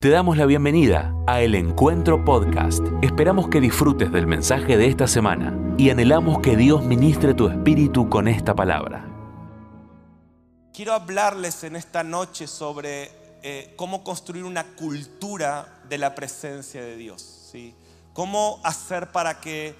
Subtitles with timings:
[0.00, 2.84] Te damos la bienvenida a El Encuentro Podcast.
[3.02, 8.08] Esperamos que disfrutes del mensaje de esta semana y anhelamos que Dios ministre tu espíritu
[8.08, 9.04] con esta palabra.
[10.72, 13.10] Quiero hablarles en esta noche sobre
[13.42, 17.48] eh, cómo construir una cultura de la presencia de Dios.
[17.50, 17.74] ¿sí?
[18.12, 19.74] Cómo hacer para que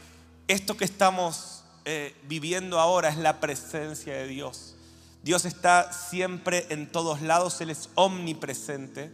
[0.49, 4.75] esto que estamos eh, viviendo ahora es la presencia de Dios.
[5.23, 9.13] Dios está siempre en todos lados, Él es omnipresente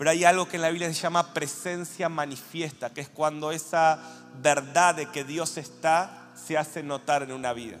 [0.00, 3.98] pero hay algo que en la Biblia se llama presencia manifiesta, que es cuando esa
[4.40, 7.76] verdad de que Dios está se hace notar en una vida.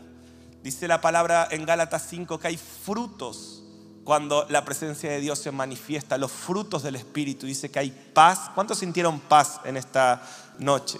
[0.62, 3.62] Dice la palabra en Gálatas 5 que hay frutos
[4.04, 7.46] cuando la presencia de Dios se manifiesta, los frutos del Espíritu.
[7.46, 8.50] Dice que hay paz.
[8.54, 10.22] ¿Cuántos sintieron paz en esta
[10.58, 10.98] noche?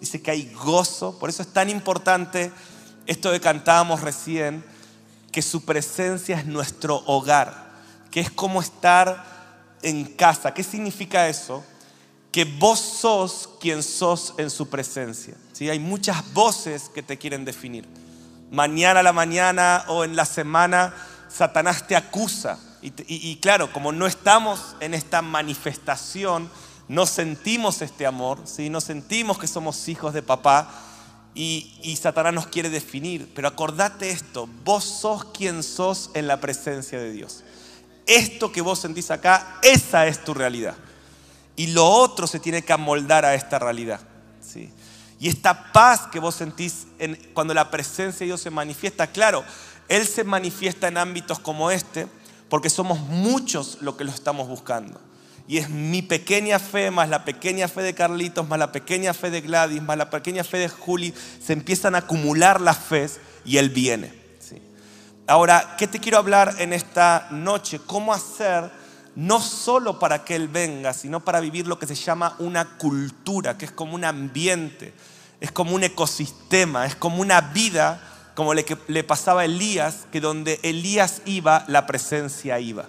[0.00, 1.18] Dice que hay gozo.
[1.18, 2.50] Por eso es tan importante
[3.04, 4.64] esto que cantábamos recién,
[5.32, 7.72] que su presencia es nuestro hogar,
[8.10, 9.31] que es como estar
[9.82, 10.54] en casa.
[10.54, 11.64] ¿Qué significa eso?
[12.30, 15.34] Que vos sos quien sos en su presencia.
[15.52, 15.68] ¿sí?
[15.68, 17.86] Hay muchas voces que te quieren definir.
[18.50, 20.94] Mañana a la mañana o en la semana,
[21.28, 22.58] Satanás te acusa.
[22.82, 26.50] Y, claro, como no estamos en esta manifestación,
[26.88, 28.70] no sentimos este amor, ¿sí?
[28.70, 30.68] no sentimos que somos hijos de papá
[31.32, 33.30] y, y Satanás nos quiere definir.
[33.36, 37.44] Pero acordate esto, vos sos quien sos en la presencia de Dios
[38.06, 40.74] esto que vos sentís acá, esa es tu realidad.
[41.56, 44.00] Y lo otro se tiene que amoldar a esta realidad.
[44.40, 44.70] ¿sí?
[45.20, 46.86] Y esta paz que vos sentís
[47.34, 49.44] cuando la presencia de Dios se manifiesta, claro,
[49.88, 52.08] Él se manifiesta en ámbitos como este,
[52.48, 55.00] porque somos muchos los que lo estamos buscando.
[55.46, 59.30] Y es mi pequeña fe, más la pequeña fe de Carlitos, más la pequeña fe
[59.30, 61.14] de Gladys, más la pequeña fe de Juli,
[61.44, 64.21] se empiezan a acumular las fes y Él viene.
[65.28, 67.80] Ahora, ¿qué te quiero hablar en esta noche?
[67.86, 68.70] ¿Cómo hacer
[69.14, 73.56] no solo para que Él venga, sino para vivir lo que se llama una cultura,
[73.56, 74.92] que es como un ambiente,
[75.40, 78.02] es como un ecosistema, es como una vida,
[78.34, 82.86] como le, pasaba a Elías, que donde Elías iba, la presencia iba.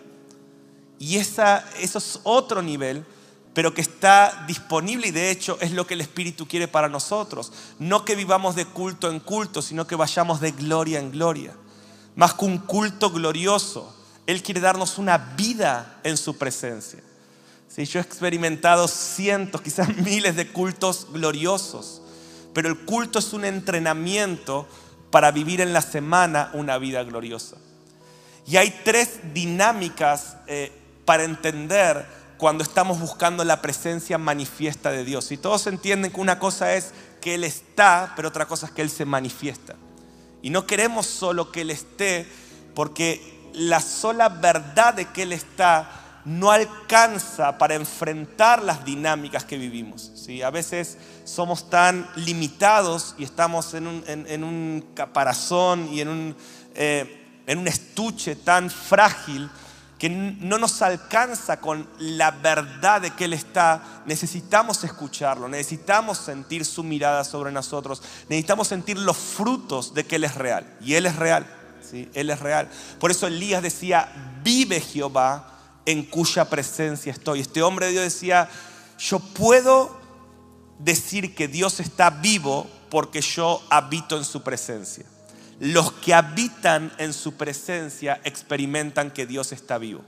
[0.97, 3.05] Y esa, eso es otro nivel,
[3.53, 7.51] pero que está disponible y de hecho es lo que el Espíritu quiere para nosotros.
[7.77, 11.53] No que vivamos de culto en culto, sino que vayamos de gloria en gloria
[12.15, 13.95] más que un culto glorioso.
[14.25, 17.01] Él quiere darnos una vida en su presencia.
[17.67, 22.01] Sí, yo he experimentado cientos, quizás miles de cultos gloriosos,
[22.53, 24.67] pero el culto es un entrenamiento
[25.09, 27.57] para vivir en la semana una vida gloriosa.
[28.45, 30.71] Y hay tres dinámicas eh,
[31.05, 32.05] para entender
[32.37, 35.31] cuando estamos buscando la presencia manifiesta de Dios.
[35.31, 36.91] Y todos entienden que una cosa es
[37.21, 39.75] que Él está, pero otra cosa es que Él se manifiesta.
[40.43, 42.27] Y no queremos solo que Él esté,
[42.75, 49.57] porque la sola verdad de que Él está no alcanza para enfrentar las dinámicas que
[49.57, 50.11] vivimos.
[50.15, 50.41] ¿sí?
[50.41, 56.35] A veces somos tan limitados y estamos en un, caparazón y en un,
[56.75, 59.49] eh, en un estuche tan frágil
[60.03, 66.65] que no nos alcanza con la verdad de que Él está, necesitamos escucharlo, necesitamos sentir
[66.65, 70.77] su mirada sobre nosotros, necesitamos sentir los frutos de que Él es real.
[70.81, 71.47] Y Él es real,
[71.89, 72.09] ¿sí?
[72.13, 72.69] Él es real.
[72.99, 74.11] Por eso Elías decía,
[74.43, 77.39] vive Jehová en cuya presencia estoy.
[77.39, 78.49] Este hombre de Dios decía,
[78.99, 79.97] yo puedo
[80.79, 85.05] decir que Dios está vivo porque yo habito en su presencia
[85.59, 90.01] los que habitan en su presencia experimentan que Dios está vivo.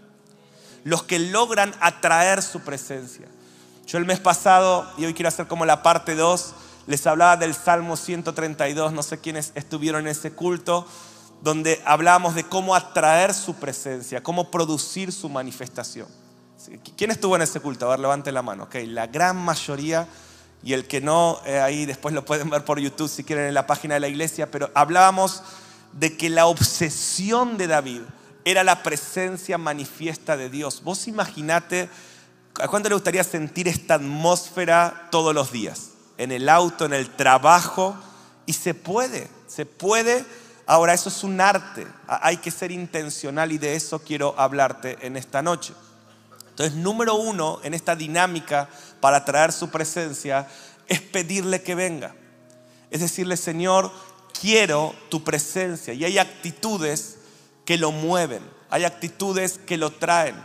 [0.84, 3.28] Los que logran atraer su presencia.
[3.88, 6.54] Yo el mes pasado, y hoy quiero hacer como la parte 2,
[6.88, 10.88] les hablaba del Salmo 132, no sé quiénes estuvieron en ese culto,
[11.42, 16.08] donde hablábamos de cómo atraer su presencia, cómo producir su manifestación.
[16.98, 17.86] ¿Quién estuvo en ese culto?
[17.86, 18.64] A ver, levante la mano.
[18.64, 20.08] Ok, la gran mayoría
[20.66, 23.54] y el que no, eh, ahí después lo pueden ver por YouTube si quieren en
[23.54, 25.44] la página de la iglesia, pero hablábamos
[25.92, 28.02] de que la obsesión de David
[28.46, 30.82] era la presencia manifiesta de Dios.
[30.84, 31.88] Vos imaginate,
[32.60, 35.92] ¿a cuánto le gustaría sentir esta atmósfera todos los días?
[36.18, 37.96] En el auto, en el trabajo,
[38.48, 40.26] y se puede, se puede.
[40.66, 45.16] Ahora, eso es un arte, hay que ser intencional y de eso quiero hablarte en
[45.16, 45.76] esta noche.
[46.50, 48.70] Entonces, número uno en esta dinámica
[49.06, 50.48] para traer su presencia
[50.88, 52.16] es pedirle que venga.
[52.90, 53.92] Es decirle, Señor,
[54.42, 55.94] quiero tu presencia.
[55.94, 57.18] Y hay actitudes
[57.66, 58.42] que lo mueven,
[58.72, 60.36] hay actitudes que lo traen.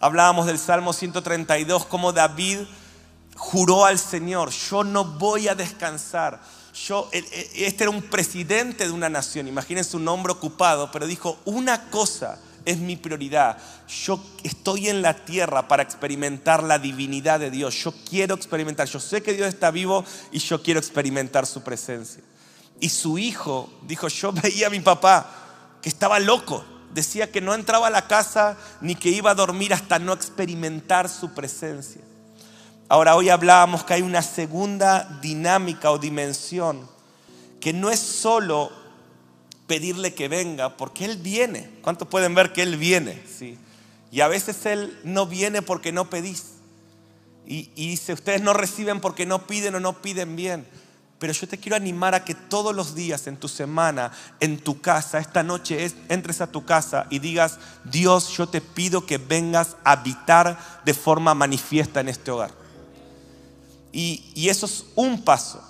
[0.00, 2.62] Hablábamos del Salmo 132, como David
[3.36, 6.40] juró al Señor, yo no voy a descansar.
[6.74, 11.88] Yo, este era un presidente de una nación, imagínense un hombre ocupado, pero dijo, una
[11.88, 13.58] cosa es mi prioridad.
[13.88, 17.74] Yo estoy en la tierra para experimentar la divinidad de Dios.
[17.82, 18.86] Yo quiero experimentar.
[18.88, 22.22] Yo sé que Dios está vivo y yo quiero experimentar su presencia.
[22.80, 25.30] Y su hijo dijo, yo veía a mi papá
[25.80, 26.64] que estaba loco.
[26.92, 31.08] Decía que no entraba a la casa ni que iba a dormir hasta no experimentar
[31.08, 32.02] su presencia.
[32.88, 36.92] Ahora hoy hablábamos que hay una segunda dinámica o dimensión
[37.62, 38.81] que no es solo
[39.72, 41.70] pedirle que venga, porque Él viene.
[41.80, 43.22] ¿Cuántos pueden ver que Él viene?
[43.26, 43.56] ¿Sí?
[44.10, 46.44] Y a veces Él no viene porque no pedís.
[47.46, 50.66] Y, y dice, ustedes no reciben porque no piden o no piden bien.
[51.18, 54.82] Pero yo te quiero animar a que todos los días en tu semana, en tu
[54.82, 59.78] casa, esta noche entres a tu casa y digas, Dios, yo te pido que vengas
[59.84, 62.50] a habitar de forma manifiesta en este hogar.
[63.90, 65.66] Y, y eso es un paso.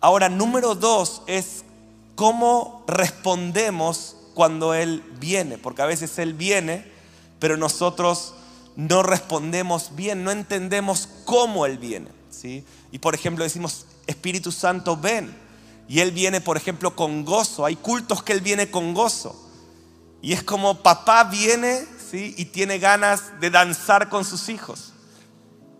[0.00, 1.66] Ahora, número dos es
[2.14, 6.90] cómo respondemos cuando Él viene, porque a veces Él viene,
[7.38, 8.34] pero nosotros
[8.76, 12.10] no respondemos bien, no entendemos cómo Él viene.
[12.30, 12.64] ¿sí?
[12.90, 15.34] Y por ejemplo decimos, Espíritu Santo, ven.
[15.88, 17.66] Y Él viene, por ejemplo, con gozo.
[17.66, 19.38] Hay cultos que Él viene con gozo.
[20.22, 22.34] Y es como papá viene ¿sí?
[22.38, 24.92] y tiene ganas de danzar con sus hijos.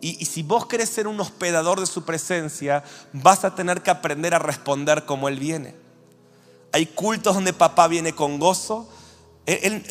[0.00, 2.82] Y, y, si vos querés ser un hospedador de su presencia,
[3.12, 5.76] vas a tener que aprender a responder como Él viene.
[6.72, 8.88] Hay cultos donde papá viene con gozo.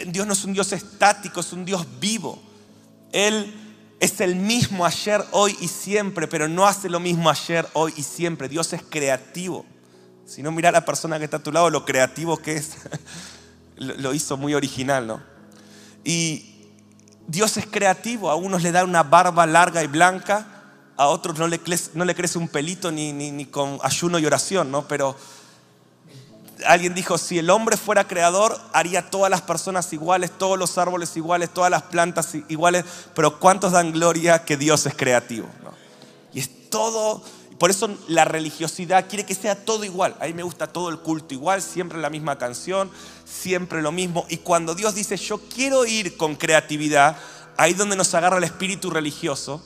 [0.08, 2.42] Dios no es un Dios estático, es un Dios vivo.
[3.12, 3.54] Él
[4.00, 8.04] es el mismo ayer, hoy y siempre, pero no hace lo mismo ayer, hoy y
[8.04, 8.50] siempre.
[8.50, 9.66] Dios es creativo.
[10.26, 12.72] Si no, mira a la persona que está a tu lado, lo creativo que es.
[13.76, 15.22] lo hizo muy original, ¿no?
[16.04, 16.68] Y
[17.28, 18.30] Dios es creativo.
[18.30, 20.48] A unos le da una barba larga y blanca,
[20.98, 24.88] a otros no le, crece un pelito ni, ni, ni con ayuno y oración, ¿no?
[24.88, 25.16] Pero
[26.66, 31.16] alguien dijo, si el hombre fuera creador, haría todas las personas iguales, todos los árboles
[31.18, 35.48] iguales, todas las plantas iguales, pero ¿cuántos dan gloria que Dios es creativo?
[36.34, 37.24] Y es todo,
[37.58, 40.16] por eso la religiosidad quiere que sea todo igual.
[40.20, 42.90] A mí me gusta todo el culto igual, siempre la misma canción,
[43.26, 44.26] siempre lo mismo.
[44.30, 47.18] Y cuando Dios dice, yo quiero ir con creatividad,
[47.58, 49.64] ahí donde nos agarra el espíritu religioso,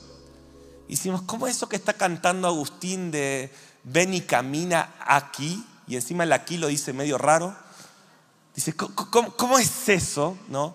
[0.88, 3.52] y decimos, ¿cómo es eso que está cantando Agustín de
[3.82, 5.64] ven y camina aquí?
[5.86, 7.54] Y encima el aquí lo dice medio raro.
[8.54, 10.36] Dice, ¿cómo, es eso?
[10.48, 10.74] ¿No?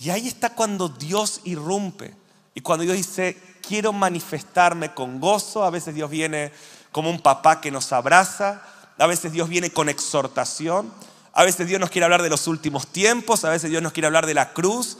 [0.00, 2.14] Y ahí está cuando Dios irrumpe.
[2.54, 6.52] Y cuando Dios dice, quiero manifestarme con gozo, a veces Dios viene
[6.90, 8.62] como un papá que nos abraza,
[8.96, 10.92] a veces Dios viene con exhortación,
[11.32, 14.06] a veces Dios nos quiere hablar de los últimos tiempos, a veces Dios nos quiere
[14.06, 14.98] hablar de la cruz.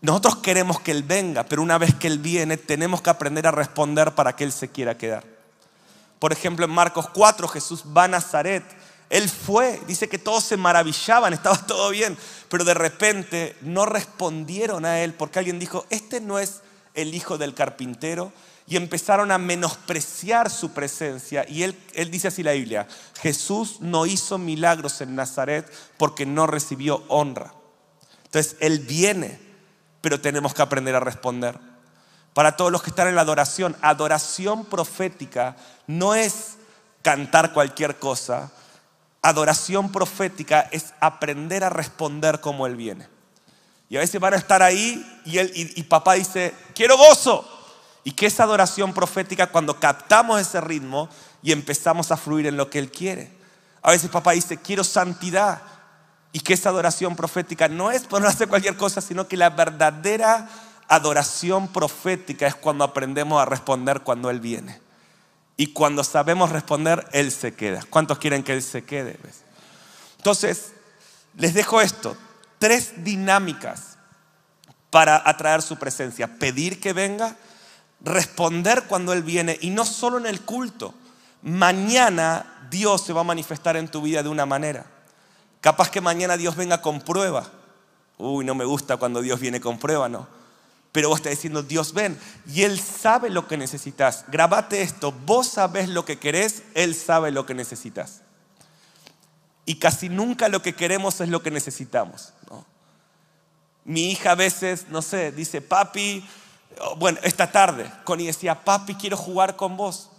[0.00, 3.50] Nosotros queremos que Él venga, pero una vez que Él viene tenemos que aprender a
[3.50, 5.31] responder para que Él se quiera quedar.
[6.22, 8.62] Por ejemplo, en Marcos 4 Jesús va a Nazaret.
[9.10, 12.16] Él fue, dice que todos se maravillaban, estaba todo bien,
[12.48, 16.60] pero de repente no respondieron a él porque alguien dijo, este no es
[16.94, 18.32] el hijo del carpintero.
[18.68, 21.44] Y empezaron a menospreciar su presencia.
[21.48, 22.86] Y él, él dice así la Biblia,
[23.20, 27.52] Jesús no hizo milagros en Nazaret porque no recibió honra.
[28.26, 29.40] Entonces, Él viene,
[30.00, 31.71] pero tenemos que aprender a responder.
[32.34, 35.56] Para todos los que están en la adoración, adoración profética
[35.86, 36.56] no es
[37.02, 38.50] cantar cualquier cosa.
[39.20, 43.08] Adoración profética es aprender a responder como Él viene.
[43.92, 47.46] Y a veces van a estar ahí y, él, y, papá dice, quiero gozo.
[48.04, 51.10] Y que es adoración profética cuando captamos ese ritmo
[51.42, 53.30] y empezamos a fluir en lo que Él quiere.
[53.82, 55.60] A veces papá dice, quiero santidad.
[56.32, 60.48] Y que esa adoración profética no es hacer cualquier cosa, sino que la verdadera
[60.94, 64.80] adoración profética es cuando aprendemos a responder cuando Él viene.
[65.56, 67.82] Y cuando sabemos responder, Él se queda.
[67.88, 69.18] ¿Cuántos quieren que Él se quede?
[70.18, 70.72] Entonces,
[71.36, 72.14] les dejo esto.
[72.58, 73.96] Tres dinámicas
[74.90, 76.38] para atraer su presencia.
[76.38, 77.36] Pedir que venga,
[78.00, 80.92] responder cuando Él viene y no solo en el culto.
[81.40, 84.84] Mañana Dios se va a manifestar en tu vida de una manera.
[85.62, 87.46] Capaz que mañana Dios venga con prueba.
[88.18, 90.41] Uy, no me gusta cuando Dios viene con prueba, no.
[90.92, 92.18] Pero vos estás diciendo, Dios ven.
[92.46, 94.26] Y Él sabe lo que necesitas.
[94.28, 95.10] Grabate esto.
[95.10, 98.20] Vos sabés lo que querés, Él sabe lo que necesitas.
[99.64, 102.34] Y casi nunca lo que queremos es lo que necesitamos.
[103.84, 106.24] Mi hija a veces, no sé, dice, papi,
[106.80, 110.10] oh, bueno, esta tarde, Connie decía, papi, quiero jugar con vos.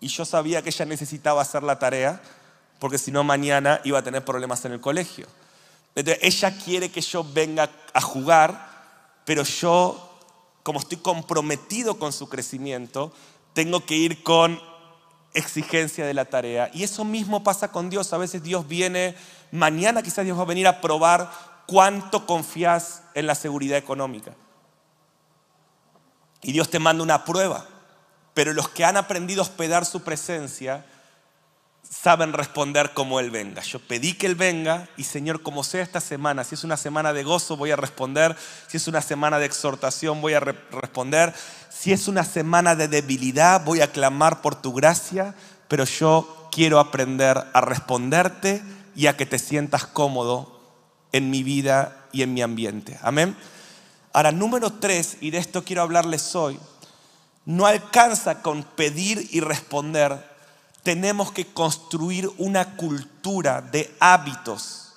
[0.00, 2.20] Y yo sabía que ella necesitaba hacer la tarea,
[2.78, 5.26] porque si no mañana iba a tener problemas en el colegio.
[5.94, 8.73] Entonces, ella quiere que yo venga a jugar
[9.24, 10.18] pero yo,
[10.62, 13.12] como estoy comprometido con su crecimiento,
[13.52, 14.60] tengo que ir con
[15.32, 16.70] exigencia de la tarea.
[16.72, 18.12] Y eso mismo pasa con Dios.
[18.12, 19.16] A veces Dios viene,
[19.50, 21.30] mañana quizás Dios va a venir a probar
[21.66, 24.34] cuánto confías en la seguridad económica.
[26.42, 27.66] Y Dios te manda una prueba.
[28.34, 30.84] Pero los que han aprendido a hospedar su presencia
[32.02, 33.62] saben responder como Él venga.
[33.62, 37.12] Yo pedí que Él venga y Señor, como sea esta semana, si es una semana
[37.12, 38.36] de gozo, voy a responder.
[38.66, 41.32] Si es una semana de exhortación, voy a responder.
[41.70, 45.34] Si es una semana de debilidad, voy a clamar por tu gracia.
[45.68, 48.62] Pero yo quiero aprender a responderte
[48.96, 50.60] y a que te sientas cómodo
[51.12, 52.98] en mi vida y en mi ambiente.
[53.02, 53.36] Amén.
[54.12, 56.58] Ahora, número tres, y de esto quiero hablarles hoy,
[57.46, 60.33] no alcanza con pedir y responder.
[60.84, 64.92] Tenemos que construir una cultura de hábitos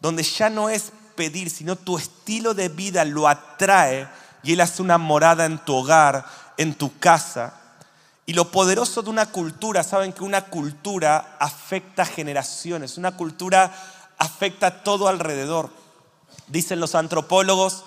[0.00, 4.08] donde ya no es pedir, sino tu estilo de vida lo atrae
[4.42, 6.24] y Él hace una morada en tu hogar,
[6.56, 7.54] en tu casa.
[8.24, 13.74] Y lo poderoso de una cultura, saben que una cultura afecta generaciones, una cultura
[14.18, 15.70] afecta todo alrededor.
[16.46, 17.84] Dicen los antropólogos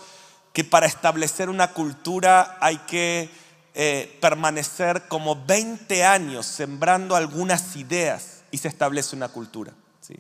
[0.51, 3.29] que para establecer una cultura hay que
[3.74, 9.74] eh, permanecer como 20 años sembrando algunas ideas y se establece una cultura.
[10.02, 10.16] ¿sí?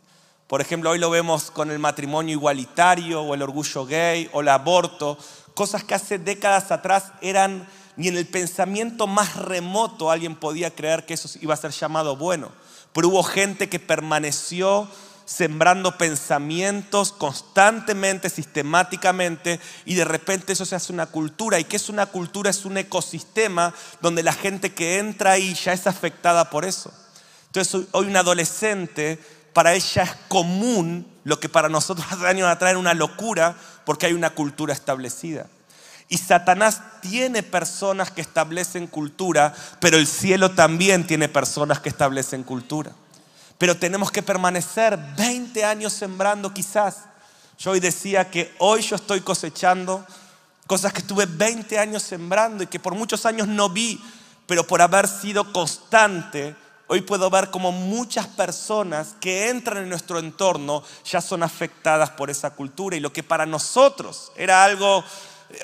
[0.47, 4.49] Por ejemplo, hoy lo vemos con el matrimonio igualitario o el orgullo gay o el
[4.49, 5.17] aborto,
[5.53, 11.05] cosas que hace décadas atrás eran ni en el pensamiento más remoto alguien podía creer
[11.05, 12.49] que eso iba a ser llamado bueno.
[12.93, 14.87] Pero hubo gente que permaneció
[15.29, 21.59] sembrando pensamientos constantemente, sistemáticamente, y de repente eso se hace una cultura.
[21.59, 22.49] ¿Y qué es una cultura?
[22.49, 23.71] Es un ecosistema
[24.01, 26.91] donde la gente que entra ahí ya es afectada por eso.
[27.45, 29.19] Entonces hoy un adolescente,
[29.53, 33.55] para ella es común lo que para nosotros hace años atrás era una locura,
[33.85, 35.45] porque hay una cultura establecida.
[36.07, 42.41] Y Satanás tiene personas que establecen cultura, pero el cielo también tiene personas que establecen
[42.41, 42.93] cultura
[43.59, 47.03] pero tenemos que permanecer 20 años sembrando quizás.
[47.59, 50.05] Yo hoy decía que hoy yo estoy cosechando
[50.65, 54.01] cosas que estuve 20 años sembrando y que por muchos años no vi,
[54.47, 56.55] pero por haber sido constante,
[56.87, 62.29] hoy puedo ver como muchas personas que entran en nuestro entorno ya son afectadas por
[62.29, 65.03] esa cultura y lo que para nosotros era algo,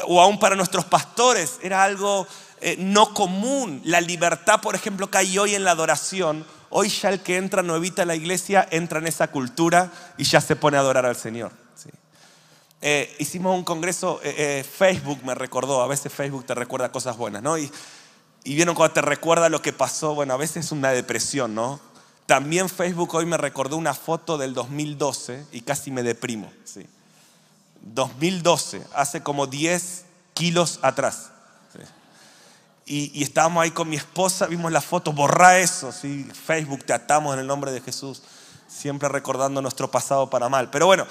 [0.06, 2.28] o aún para nuestros pastores, era algo
[2.60, 3.82] eh, no común.
[3.86, 6.46] La libertad, por ejemplo, que hay hoy en la adoración,
[6.78, 10.42] Hoy ya el que entra nuevita a la iglesia entra en esa cultura y ya
[10.42, 11.54] se pone a adorar al Señor.
[12.82, 17.16] Eh, hicimos un congreso, eh, eh, Facebook me recordó, a veces Facebook te recuerda cosas
[17.16, 17.58] buenas, ¿no?
[17.58, 17.72] Y,
[18.44, 21.80] y vieron cuando te recuerda lo que pasó, bueno, a veces es una depresión, ¿no?
[22.26, 26.52] También Facebook hoy me recordó una foto del 2012 y casi me deprimo.
[26.66, 26.86] ¿sí?
[27.84, 30.04] 2012, hace como 10
[30.34, 31.32] kilos atrás.
[32.88, 36.24] Y, estábamos ahí con mi esposa, vimos la foto, borra eso, ¿sí?
[36.46, 38.22] Facebook, te atamos en el nombre de Jesús,
[38.68, 40.70] siempre recordando nuestro pasado para mal.
[40.70, 41.08] Pero bueno,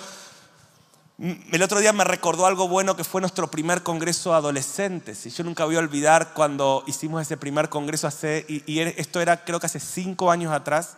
[1.18, 5.26] el otro día me recordó algo bueno que fue nuestro primer congreso adolescentes.
[5.26, 9.44] Y yo nunca voy a olvidar cuando hicimos ese primer congreso hace, y, esto era
[9.44, 10.96] creo que hace cinco años atrás.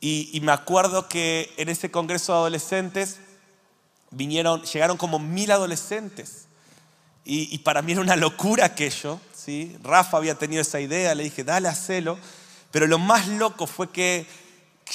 [0.00, 3.18] Y, y, me acuerdo que en ese congreso de adolescentes
[4.10, 6.46] vinieron, llegaron como mil adolescentes.
[7.26, 9.20] Y, y para mí era una locura aquello.
[9.82, 12.18] Rafa había tenido esa idea, le dije, dale, hacelo.
[12.70, 14.26] Pero lo más loco fue que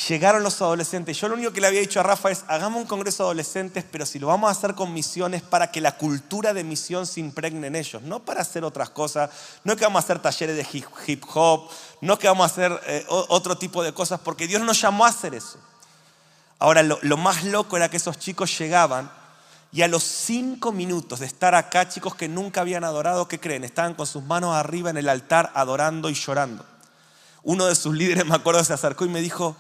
[0.08, 1.20] llegaron los adolescentes.
[1.20, 3.84] Yo lo único que le había dicho a Rafa es, hagamos un congreso de adolescentes,
[3.90, 7.20] pero si lo vamos a hacer con misiones para que la cultura de misión se
[7.20, 9.30] impregne en ellos, no para hacer otras cosas,
[9.64, 10.68] no es que vamos a hacer talleres de
[11.08, 11.70] hip hop,
[12.02, 15.06] no es que vamos a hacer eh, otro tipo de cosas, porque Dios nos llamó
[15.06, 15.60] a hacer eso.
[16.60, 19.12] Ahora, lo más loco era que esos chicos llegaban
[19.72, 23.64] y a los cinco minutos de estar acá, chicos que nunca habían adorado, ¿qué creen?
[23.64, 26.66] Estaban con sus manos arriba en el altar adorando y llorando.
[27.44, 29.56] Uno de sus líderes, me acuerdo, se acercó y me dijo,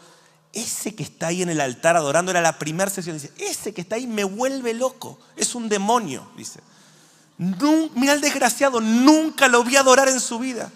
[0.53, 3.81] ese que está ahí en el altar adorando, era la primera sesión, dice, ese que
[3.81, 6.61] está ahí me vuelve loco, es un demonio, dice.
[7.37, 10.71] Mira al desgraciado, nunca lo vi adorar en su vida.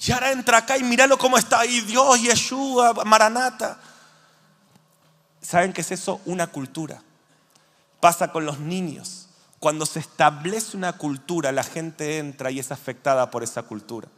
[0.00, 3.78] Y ahora entra acá y míralo cómo está ahí, Dios, Yeshua, Maranata.
[5.42, 6.20] ¿Saben qué es eso?
[6.24, 7.02] Una cultura.
[8.00, 9.28] Pasa con los niños.
[9.58, 14.08] Cuando se establece una cultura, la gente entra y es afectada por esa cultura.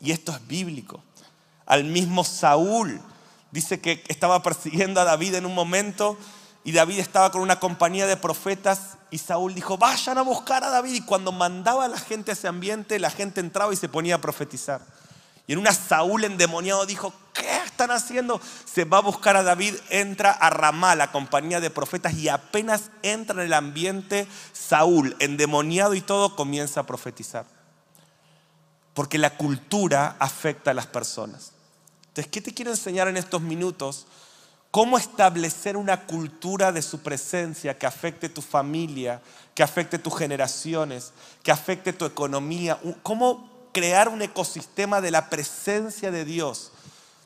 [0.00, 1.02] Y esto es bíblico.
[1.66, 3.00] Al mismo Saúl
[3.50, 6.16] dice que estaba persiguiendo a David en un momento
[6.64, 10.70] y David estaba con una compañía de profetas y Saúl dijo, vayan a buscar a
[10.70, 10.94] David.
[10.94, 14.16] Y cuando mandaba a la gente a ese ambiente, la gente entraba y se ponía
[14.16, 14.80] a profetizar.
[15.46, 18.40] Y en una Saúl endemoniado dijo, ¿qué están haciendo?
[18.64, 22.90] Se va a buscar a David, entra a Ramá, la compañía de profetas, y apenas
[23.02, 27.46] entra en el ambiente, Saúl, endemoniado y todo, comienza a profetizar.
[28.92, 31.52] Porque la cultura afecta a las personas.
[32.08, 34.06] Entonces, ¿qué te quiero enseñar en estos minutos?
[34.76, 39.22] cómo establecer una cultura de su presencia que afecte tu familia,
[39.54, 46.10] que afecte tus generaciones, que afecte tu economía, cómo crear un ecosistema de la presencia
[46.10, 46.72] de Dios,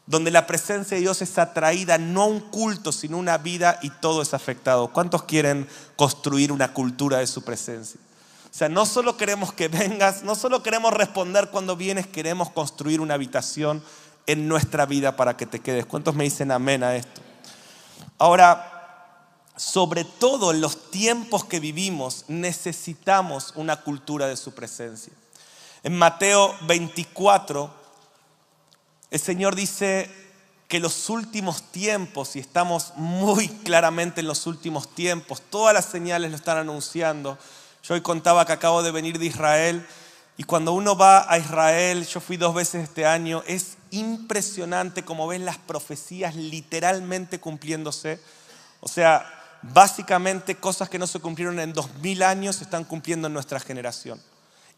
[0.07, 3.78] donde la presencia de Dios es atraída no a un culto, sino a una vida
[3.83, 4.88] y todo es afectado.
[4.88, 8.00] ¿Cuántos quieren construir una cultura de su presencia?
[8.52, 13.00] O sea, no solo queremos que vengas, no solo queremos responder cuando vienes, queremos construir
[13.00, 13.80] una habitación
[14.26, 15.87] en nuestra vida para que te quedes.
[15.87, 17.21] ¿Cuántos me dicen amén a esto?
[18.19, 25.12] Ahora, sobre todo en los tiempos que vivimos, necesitamos una cultura de su presencia.
[25.83, 27.73] En Mateo 24,
[29.11, 30.11] el Señor dice
[30.69, 36.31] que los últimos tiempos, y estamos muy claramente en los últimos tiempos, todas las señales
[36.31, 37.39] lo están anunciando,
[37.83, 39.87] yo hoy contaba que acabo de venir de Israel
[40.37, 45.27] y cuando uno va a Israel, yo fui dos veces este año, es impresionante como
[45.27, 48.21] ven las profecías literalmente cumpliéndose.
[48.81, 49.27] O sea,
[49.63, 53.61] básicamente cosas que no se cumplieron en dos mil años se están cumpliendo en nuestra
[53.61, 54.21] generación.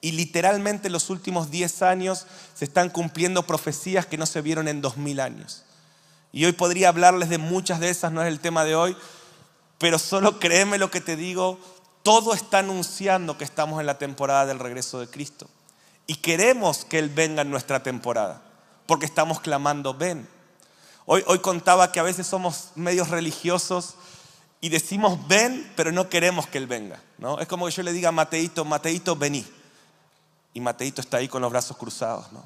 [0.02, 4.68] Y literalmente en los últimos diez años se están cumpliendo profecías que no se vieron
[4.68, 5.62] en dos mil años.
[6.32, 8.96] Y hoy podría hablarles de muchas de esas, no es el tema de hoy,
[9.78, 11.60] pero solo créeme lo que te digo,
[12.02, 15.48] todo está anunciando que estamos en la temporada del regreso de Cristo.
[16.08, 18.42] Y queremos que Él venga en nuestra temporada,
[18.86, 20.26] porque estamos clamando, ven.
[21.06, 23.94] Hoy, hoy contaba que a veces somos medios religiosos
[24.60, 27.00] y decimos ven, pero no queremos que Él venga.
[27.18, 27.38] ¿no?
[27.38, 29.44] Es como que yo le diga a Mateito, Mateito, vení.
[30.54, 32.32] Y Mateito está ahí con los brazos cruzados.
[32.32, 32.44] ¿no?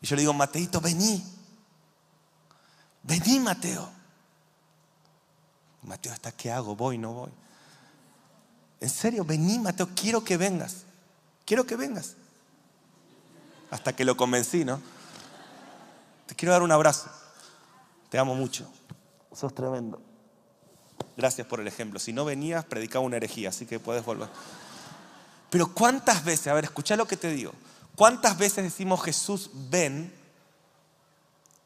[0.00, 1.24] Y yo le digo, Mateito, vení.
[3.02, 3.88] Vení, Mateo.
[5.82, 6.76] Mateo está, ¿qué hago?
[6.76, 7.30] ¿Voy, no voy?
[8.80, 10.84] En serio, vení, Mateo, quiero que vengas.
[11.44, 12.14] Quiero que vengas.
[13.70, 14.80] Hasta que lo convencí, ¿no?
[16.26, 17.10] Te quiero dar un abrazo.
[18.10, 18.70] Te amo mucho.
[19.34, 20.00] Sos tremendo.
[21.16, 21.98] Gracias por el ejemplo.
[21.98, 24.28] Si no venías, predicaba una herejía, así que puedes volver.
[25.50, 27.52] Pero ¿cuántas veces, a ver, escucha lo que te digo,
[27.96, 30.12] cuántas veces decimos Jesús ven?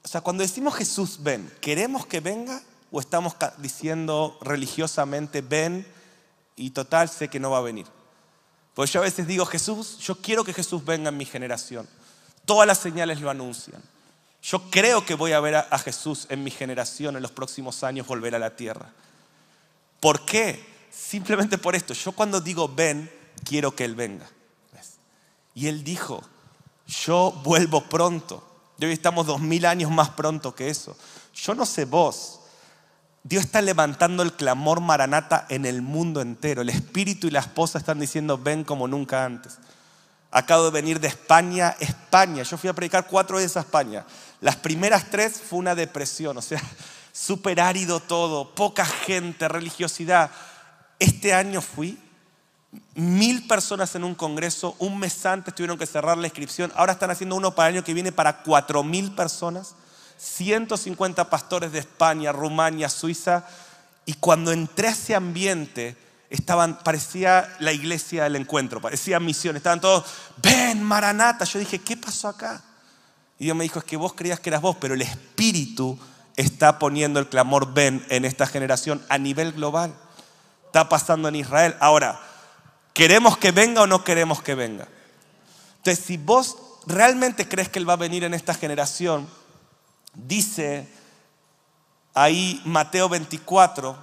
[0.05, 5.87] O sea, cuando decimos Jesús ven, ¿queremos que venga o estamos diciendo religiosamente ven?
[6.57, 7.87] y total sé que no va a venir.
[8.75, 11.89] Pues yo a veces digo, Jesús, yo quiero que Jesús venga en mi generación.
[12.45, 13.83] Todas las señales lo anuncian.
[14.43, 18.07] Yo creo que voy a ver a, Jesús en mi generación en los próximos años
[18.07, 18.91] volver a la tierra.
[20.01, 20.65] ¿Por qué?
[20.91, 21.95] Simplemente por esto.
[21.95, 23.11] Yo cuando digo ven,
[23.45, 24.29] quiero que Él venga.
[25.55, 26.23] Y Él dijo,
[26.87, 28.49] yo vuelvo pronto.
[28.79, 30.97] Y hoy estamos dos mil años más pronto que eso.
[31.35, 32.41] Yo no sé vos,
[33.25, 36.63] Dios está levantando el clamor maranata en el mundo entero.
[36.63, 39.59] El espíritu y la esposa están diciendo, ven como nunca antes.
[40.31, 42.43] Acabo de venir de España, España.
[42.43, 44.05] Yo fui a predicar cuatro veces a España.
[44.41, 46.61] Las primeras tres fue una depresión, o sea,
[47.13, 50.31] súper árido todo, poca gente, religiosidad.
[50.99, 51.99] Este año fui,
[52.95, 57.11] mil personas en un congreso, un mes antes tuvieron que cerrar la inscripción, ahora están
[57.11, 59.75] haciendo uno para el año que viene para cuatro mil personas.
[60.23, 63.45] 150 pastores de España, Rumania, Suiza,
[64.07, 65.97] y cuando entré a ese ambiente,
[66.31, 70.05] estaban, parecía la iglesia del encuentro, parecía misión, estaban todos,
[70.41, 71.45] ven, Maranata.
[71.45, 72.63] Yo dije, ¿qué pasó acá?
[73.39, 75.99] Y Dios me dijo, es que vos creías que eras vos, pero el Espíritu
[76.37, 79.93] está poniendo el clamor ven en esta generación a nivel global.
[80.67, 81.77] Está pasando en Israel.
[81.81, 82.21] Ahora,
[82.93, 84.89] ¿queremos que venga o no queremos que venga?
[85.79, 89.29] Entonces, si vos realmente crees que Él va a venir en esta generación,
[90.15, 90.87] Dice
[92.13, 93.97] ahí Mateo 24,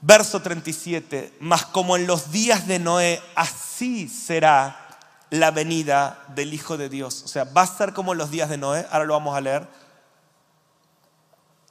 [0.00, 4.86] verso 37, mas como en los días de Noé, así será
[5.30, 7.22] la venida del Hijo de Dios.
[7.22, 9.42] O sea, va a ser como en los días de Noé, ahora lo vamos a
[9.42, 9.68] leer.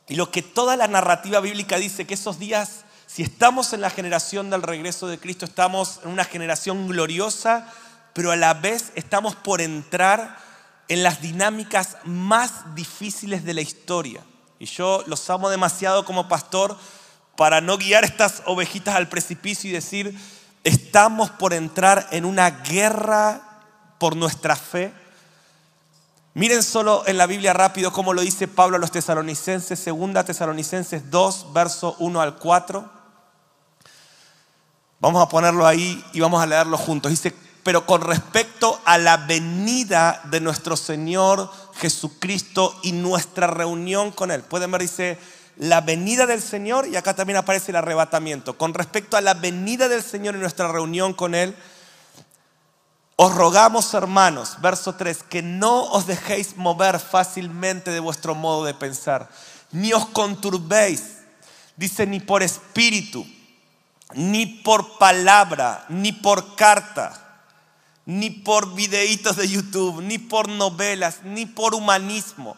[0.07, 3.89] Y lo que toda la narrativa bíblica dice, que esos días, si estamos en la
[3.89, 7.71] generación del regreso de Cristo, estamos en una generación gloriosa,
[8.13, 10.37] pero a la vez estamos por entrar
[10.89, 14.21] en las dinámicas más difíciles de la historia.
[14.59, 16.77] Y yo los amo demasiado como pastor
[17.37, 20.19] para no guiar estas ovejitas al precipicio y decir,
[20.65, 23.61] estamos por entrar en una guerra
[23.99, 24.91] por nuestra fe.
[26.33, 31.09] Miren solo en la Biblia rápido cómo lo dice Pablo a los tesalonicenses, segunda tesalonicenses
[31.09, 32.96] 2, verso 1 al 4.
[34.99, 37.11] Vamos a ponerlo ahí y vamos a leerlo juntos.
[37.11, 37.33] Dice,
[37.63, 44.41] pero con respecto a la venida de nuestro Señor Jesucristo y nuestra reunión con Él.
[44.41, 45.19] Pueden ver, dice,
[45.57, 48.57] la venida del Señor y acá también aparece el arrebatamiento.
[48.57, 51.55] Con respecto a la venida del Señor y nuestra reunión con Él,
[53.17, 58.75] os rogamos, hermanos, verso 3, que no os dejéis mover fácilmente de vuestro modo de
[58.75, 59.29] pensar,
[59.71, 61.17] ni os conturbéis,
[61.75, 63.25] dice, ni por espíritu,
[64.13, 67.23] ni por palabra, ni por carta
[68.07, 72.55] ni por videitos de YouTube, ni por novelas, ni por humanismo,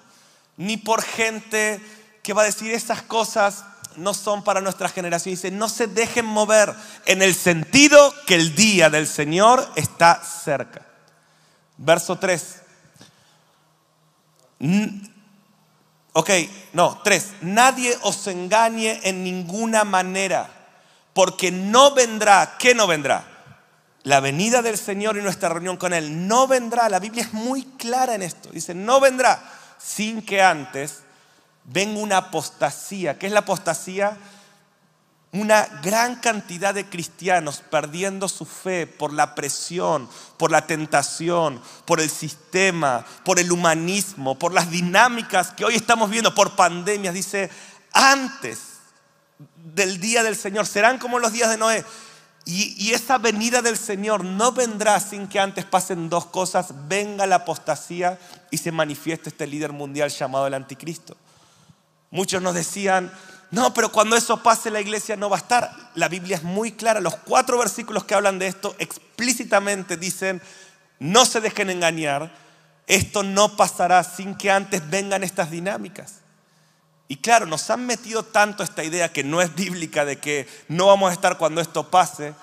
[0.58, 1.82] ni por gente
[2.22, 5.34] que va a decir esas cosas no son para nuestra generación.
[5.34, 6.72] Dice, no se dejen mover
[7.08, 10.86] en el sentido que el día del Señor está cerca.
[11.78, 12.56] Verso 3.
[16.14, 16.30] Ok,
[16.74, 17.28] no, 3.
[17.42, 20.59] Nadie os engañe en ninguna manera,
[21.20, 23.26] porque no vendrá, ¿qué no vendrá?
[24.04, 27.64] la venida del Señor y nuestra reunión con Él no vendrá, la Biblia es muy
[27.78, 29.44] clara en esto, dice, no vendrá
[29.78, 31.00] sin que antes
[31.66, 33.20] venga una apostasía.
[33.20, 34.18] ¿Qué es la apostasía?
[35.34, 42.00] Una gran cantidad de cristianos perdiendo su fe por la presión, por la tentación, por
[42.00, 47.14] el sistema, por el humanismo, por las dinámicas que hoy estamos viendo, por pandemias.
[47.14, 47.50] Dice,
[47.92, 48.69] antes
[49.74, 51.86] del día del Señor, serán como los días de Noé
[52.52, 57.36] y, esa venida del Señor no vendrá sin que antes pasen dos cosas, venga la
[57.36, 58.18] apostasía
[58.50, 61.16] y se manifieste este líder mundial llamado el anticristo.
[62.10, 63.12] Muchos nos decían,
[63.52, 65.92] no, pero cuando eso pase la iglesia no va a estar.
[65.94, 70.42] La Biblia es muy clara, los cuatro versículos que hablan de esto explícitamente dicen,
[70.98, 72.34] no se dejen engañar,
[72.88, 76.16] esto no pasará sin que antes vengan estas dinámicas.
[77.12, 80.86] Y claro, nos han metido tanto esta idea que no es bíblica de que no
[80.86, 82.36] vamos a estar cuando esto pase,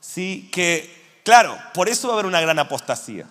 [0.00, 0.48] ¿sí?
[0.52, 3.26] que claro, por eso va a haber una gran apostasía.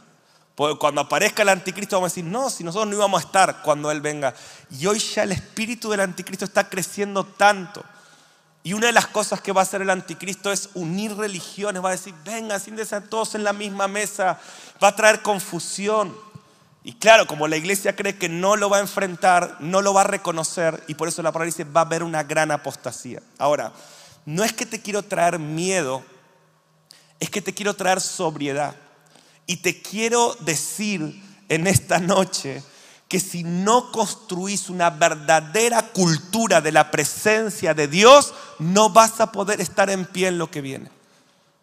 [0.54, 3.62] Porque cuando aparezca el anticristo vamos a decir, no, si nosotros no íbamos a estar
[3.62, 4.34] cuando Él venga.
[4.70, 7.82] Y hoy ya el espíritu del anticristo está creciendo tanto.
[8.62, 11.90] Y una de las cosas que va a hacer el anticristo es unir religiones, va
[11.90, 14.40] a decir, venga, siéntense todos en la misma mesa,
[14.84, 16.14] va a traer confusión.
[16.88, 20.02] Y claro, como la iglesia cree que no lo va a enfrentar, no lo va
[20.02, 23.24] a reconocer, y por eso la palabra dice, va a haber una gran apostasía.
[23.40, 23.74] Ahora,
[24.24, 26.04] no es que te quiero traer miedo,
[27.20, 28.76] es que te quiero traer sobriedad.
[29.48, 32.62] Y te quiero decir en esta noche
[33.08, 39.32] que si no construís una verdadera cultura de la presencia de Dios, no vas a
[39.32, 40.92] poder estar en pie en lo que viene.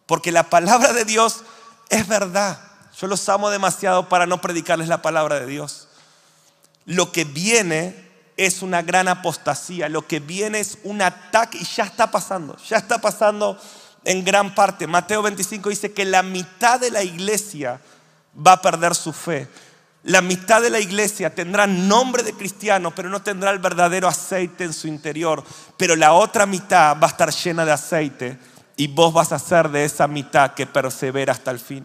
[0.07, 1.43] Porque la palabra de Dios
[1.91, 2.72] es verdad.
[3.03, 5.89] Yo los amo demasiado para no predicarles la palabra de Dios.
[6.85, 7.97] Lo que viene
[8.37, 12.77] es una gran apostasía, lo que viene es un ataque y ya está pasando, ya
[12.77, 13.59] está pasando
[14.05, 14.87] en gran parte.
[14.87, 17.81] Mateo 25 dice que la mitad de la iglesia
[18.35, 19.49] va a perder su fe.
[20.05, 24.63] La mitad de la iglesia tendrá nombre de cristiano, pero no tendrá el verdadero aceite
[24.63, 25.43] en su interior.
[25.77, 28.39] Pero la otra mitad va a estar llena de aceite
[28.77, 31.85] y vos vas a ser de esa mitad que persevera hasta el fin.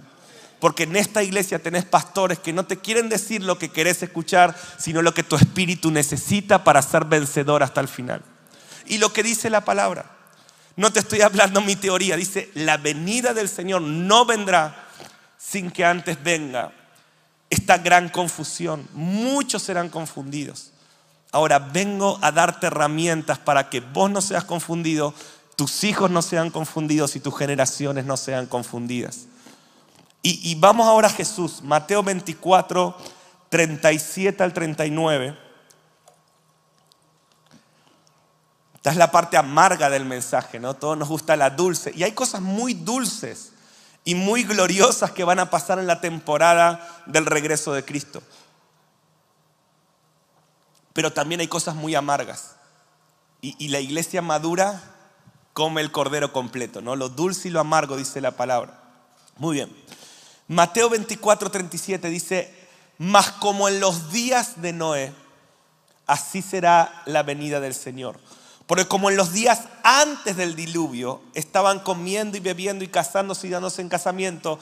[0.60, 4.56] Porque en esta iglesia tenés pastores que no te quieren decir lo que querés escuchar,
[4.78, 8.22] sino lo que tu espíritu necesita para ser vencedor hasta el final.
[8.86, 10.12] Y lo que dice la palabra.
[10.76, 12.16] No te estoy hablando mi teoría.
[12.16, 14.88] Dice, la venida del Señor no vendrá
[15.38, 16.72] sin que antes venga
[17.50, 18.88] esta gran confusión.
[18.94, 20.72] Muchos serán confundidos.
[21.32, 25.14] Ahora vengo a darte herramientas para que vos no seas confundido,
[25.56, 29.26] tus hijos no sean confundidos y tus generaciones no sean confundidas.
[30.30, 32.98] Y, vamos ahora a Jesús, Mateo 24,
[33.48, 35.38] 37 al 39.
[38.76, 40.74] Esta es la parte amarga del mensaje, ¿no?
[40.74, 41.94] Todos nos gusta la dulce.
[41.96, 43.54] Y hay cosas muy dulces
[44.04, 48.22] y muy gloriosas que van a pasar en la temporada del regreso de Cristo.
[50.92, 52.58] Pero también hay cosas muy amargas.
[53.40, 54.84] Y, y la iglesia madura
[55.54, 56.98] come el cordero completo, ¿no?
[56.98, 58.78] Lo dulce y lo amargo, dice la palabra.
[59.38, 59.88] Muy bien.
[60.48, 62.54] Mateo 24, 37 dice,
[62.98, 65.14] mas como en los días de Noé,
[66.06, 68.20] así será la venida del Señor.
[68.66, 73.50] Porque como en los días antes del diluvio estaban comiendo y bebiendo y casándose y
[73.50, 74.60] dándose en casamiento,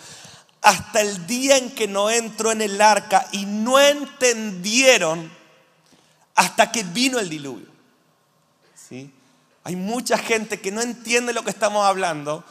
[0.62, 5.32] hasta el día en que Noé entró en el arca y no entendieron
[6.36, 7.67] hasta que vino el diluvio.
[8.76, 9.12] ¿Sí?
[9.63, 12.43] Hay mucha gente que no entiende lo que estamos hablando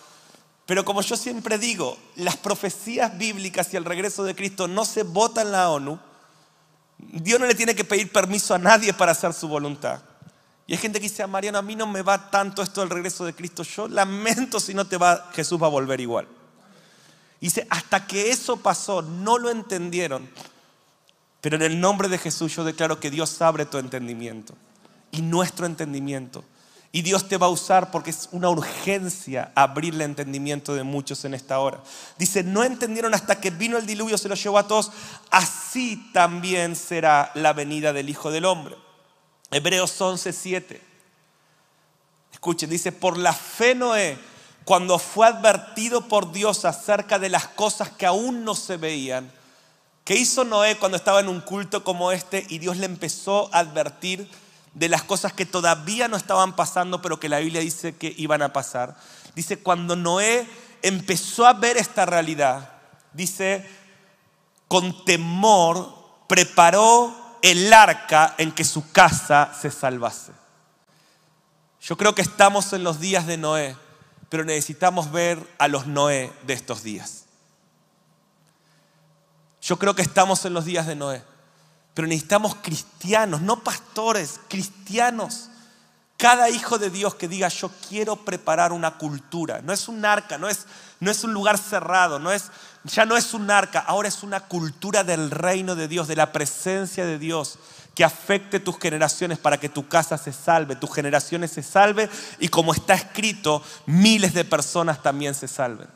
[0.66, 5.02] pero como yo siempre digo, las profecías bíblicas y el regreso de Cristo no se
[5.02, 5.98] votan en la ONU.
[6.98, 10.00] Dios no le tiene que pedir permiso a nadie para hacer su voluntad.
[10.66, 12.88] Y hay gente que dice, a Mariano, a mí no me va tanto esto del
[12.88, 13.62] regreso de Cristo.
[13.62, 16.26] Yo lamento si no te va, Jesús va a volver igual.
[17.38, 20.30] Dice, hasta que eso pasó, no lo entendieron.
[21.42, 24.54] Pero en el nombre de Jesús yo declaro que Dios abre tu entendimiento
[25.10, 26.42] y nuestro entendimiento
[26.94, 31.24] y Dios te va a usar porque es una urgencia abrir el entendimiento de muchos
[31.24, 31.82] en esta hora.
[32.18, 34.92] Dice, no entendieron hasta que vino el diluvio, se lo llevó a todos.
[35.28, 38.76] Así también será la venida del Hijo del Hombre.
[39.50, 40.80] Hebreos 11:7.
[42.32, 44.16] Escuchen, dice, por la fe Noé,
[44.64, 49.32] cuando fue advertido por Dios acerca de las cosas que aún no se veían,
[50.04, 53.58] ¿qué hizo Noé cuando estaba en un culto como este y Dios le empezó a
[53.58, 54.30] advertir
[54.74, 58.42] de las cosas que todavía no estaban pasando, pero que la Biblia dice que iban
[58.42, 58.96] a pasar?
[59.34, 60.46] Dice, cuando Noé
[60.82, 62.72] empezó a ver esta realidad,
[63.12, 63.68] dice,
[64.68, 65.94] con temor
[66.28, 70.32] preparó el arca en que su casa se salvase.
[71.80, 73.76] Yo creo que estamos en los días de Noé,
[74.28, 77.26] pero necesitamos ver a los Noé de estos días.
[79.60, 81.22] Yo creo que estamos en los días de Noé,
[81.94, 85.48] pero necesitamos cristianos, no pastores, cristianos.
[86.16, 89.60] Cada hijo de Dios que diga yo quiero preparar una cultura.
[89.62, 90.66] No es un arca, no es,
[91.00, 92.50] no es un lugar cerrado, no es,
[92.84, 96.32] ya no es un arca, ahora es una cultura del reino de Dios, de la
[96.32, 97.58] presencia de Dios,
[97.94, 102.48] que afecte tus generaciones para que tu casa se salve, tus generaciones se salven y
[102.48, 105.88] como está escrito, miles de personas también se salven.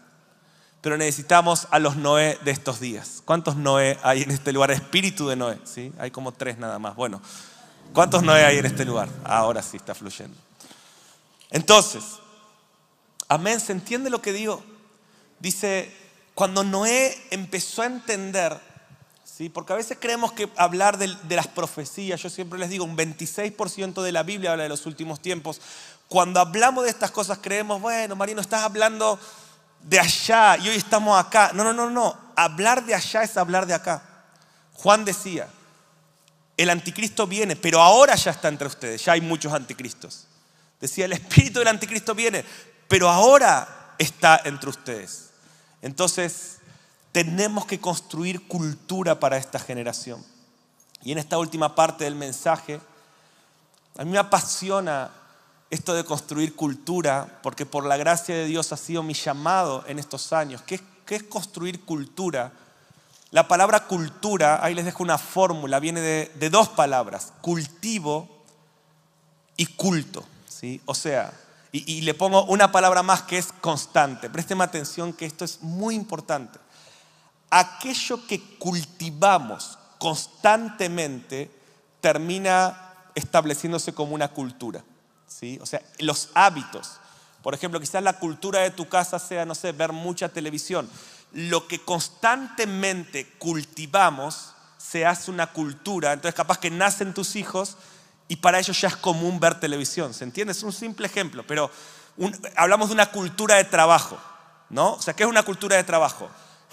[0.81, 3.23] Pero necesitamos a los Noé de estos días.
[3.25, 4.71] ¿Cuántos Noé hay en este lugar?
[4.71, 5.93] Espíritu de Noé, ¿sí?
[5.99, 6.95] Hay como tres nada más.
[6.95, 7.21] Bueno,
[7.93, 9.09] ¿cuántos Noé hay en este lugar?
[9.25, 10.37] Ahora sí está fluyendo.
[11.51, 12.05] Entonces,
[13.29, 14.63] amén, ¿se entiende lo que digo?
[15.41, 15.93] Dice,
[16.35, 18.61] cuando Noé empezó a entender,
[19.25, 19.49] ¿sí?
[19.49, 24.03] porque a veces creemos que hablar de, las profecías, yo siempre les digo, un 26%
[24.03, 25.61] de la Biblia habla de los últimos tiempos.
[26.07, 29.19] Cuando hablamos de estas cosas creemos, bueno, Marino, estás hablando
[29.83, 31.53] de allá y hoy estamos acá.
[31.55, 32.17] No, no, no, no.
[32.37, 34.03] Hablar de allá es hablar de acá.
[34.75, 35.49] Juan decía,
[36.57, 40.27] el anticristo viene, pero ahora ya está entre ustedes, ya hay muchos anticristos.
[40.81, 42.45] Decía, el espíritu del anticristo viene,
[42.87, 45.31] pero ahora está entre ustedes.
[45.83, 46.59] Entonces,
[47.13, 50.25] tenemos que construir cultura para esta generación.
[51.03, 52.81] Y en esta última parte del mensaje,
[53.97, 55.11] a mí me apasiona
[55.71, 59.99] esto de construir cultura, porque por la gracia de Dios ha sido mi llamado en
[59.99, 60.63] estos años.
[60.63, 62.53] ¿Qué, es construir cultura?
[63.31, 68.29] La palabra cultura, ahí les dejo una fórmula, viene de, dos palabras, cultivo
[69.57, 70.25] y culto.
[70.49, 70.81] ¿sí?
[70.87, 71.33] O sea,
[71.71, 74.31] y, le pongo una palabra más que es constante.
[74.31, 76.59] Présteme atención que esto es muy importante.
[77.51, 81.51] Aquello que cultivamos constantemente
[82.01, 84.83] termina estableciéndose como una cultura.
[85.29, 85.59] ¿Sí?
[85.63, 86.99] O sea, los hábitos.
[87.43, 90.91] Por ejemplo, quizás la cultura de tu casa sea, no sé, ver mucha televisión.
[91.33, 96.13] Lo que constantemente cultivamos se hace una cultura.
[96.13, 97.77] Entonces, capaz que nacen tus hijos
[98.27, 100.15] y para ellos ya es común ver televisión.
[100.15, 100.53] ¿Se entiende?
[100.53, 101.71] Es un simple ejemplo, pero
[102.57, 104.19] hablamos de una cultura de trabajo,
[104.71, 104.95] ¿no?
[104.95, 106.29] O sea, ¿qué es una cultura de trabajo?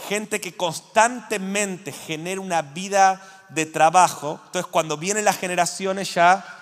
[0.10, 6.55] Gente que constantemente genera una vida de trabajo, entonces cuando vienen las generaciones ya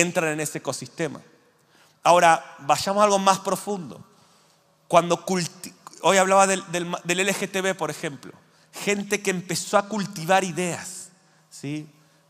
[0.00, 1.20] entran en ese ecosistema.
[2.02, 4.04] Ahora, vayamos a algo más profundo.
[4.88, 5.24] Cuando
[6.02, 8.32] hoy hablaba del, del LGTB, por ejemplo,
[8.72, 11.08] gente que empezó a cultivar ideas,
[11.50, 11.88] ¿sí?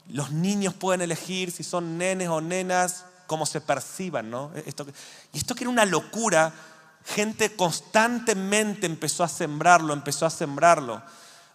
[0.09, 4.53] Los niños pueden elegir si son nenes o nenas, cómo se perciban, ¿no?
[4.65, 4.87] Esto,
[5.33, 6.53] y esto que era una locura,
[7.05, 11.03] gente constantemente empezó a sembrarlo, empezó a sembrarlo.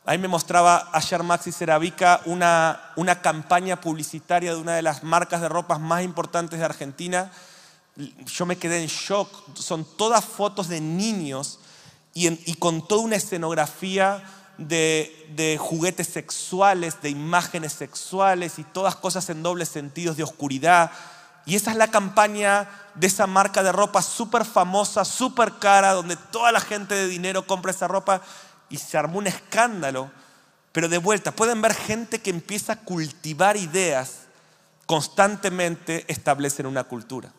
[0.03, 5.41] Ahí me mostraba ayer Maxi Ceravica una, una campaña publicitaria de una de las marcas
[5.41, 7.31] de ropas más importantes de Argentina.
[8.25, 9.29] Yo me quedé en shock.
[9.55, 11.59] Son todas fotos de niños
[12.15, 14.23] y, y con toda una escenografía
[14.67, 20.91] de, juguetes sexuales, de imágenes sexuales y todas cosas en dobles sentidos de oscuridad.
[21.45, 26.15] Y esa es la campaña de esa marca de ropa súper famosa, súper cara, donde
[26.15, 28.21] toda la gente de dinero compra esa ropa
[28.71, 30.11] y se armó un escándalo.
[30.71, 34.21] Pero de vuelta, pueden ver gente que empieza a cultivar ideas
[34.85, 37.31] constantemente establecen una cultura.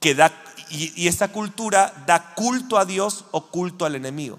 [0.00, 0.32] Que da,
[0.70, 4.38] y esa cultura da culto a Dios o culto al enemigo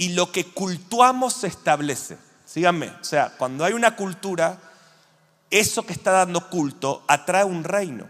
[0.00, 2.16] y lo que cultuamos se establece.
[2.46, 4.58] Síganme, o sea, cuando hay una cultura,
[5.50, 8.06] eso que está dando culto atrae un reino.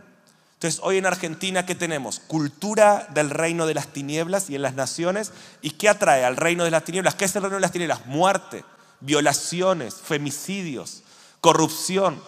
[0.60, 2.20] Entonces, hoy en Argentina, ¿qué tenemos?
[2.20, 5.32] Cultura del reino de las tinieblas y en las naciones.
[5.62, 7.14] ¿Y qué atrae al reino de las tinieblas?
[7.14, 8.04] ¿Qué es el reino de las tinieblas?
[8.04, 8.64] Muerte,
[9.00, 11.02] violaciones, femicidios,
[11.40, 12.22] corrupción.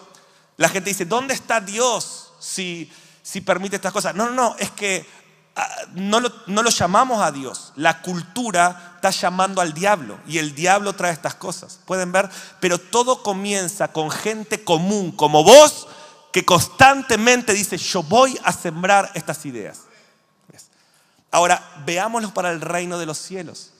[0.57, 2.91] La gente dice, ¿dónde está Dios si,
[3.21, 4.15] si permite estas cosas?
[4.15, 5.05] No, no, no, es que
[5.55, 7.73] Ah, no lo, llamamos a Dios.
[7.75, 11.79] La cultura está llamando al diablo y el diablo trae estas cosas.
[11.85, 15.87] Pueden ver, pero todo comienza con gente común como vos
[16.33, 19.83] que constantemente dice, yo voy a sembrar estas ideas.
[21.31, 23.71] Ahora, veámoslo para el reino de los cielos.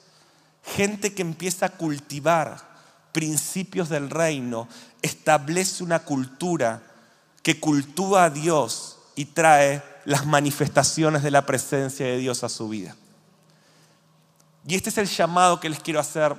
[0.64, 2.74] Gente que empieza a cultivar
[3.14, 4.68] principios del reino,
[5.02, 6.82] establece una cultura
[7.42, 12.68] que cultúa a Dios y trae las manifestaciones de la presencia de Dios a su
[12.68, 12.98] vida.
[14.68, 16.36] Y este es el llamado que les quiero hacer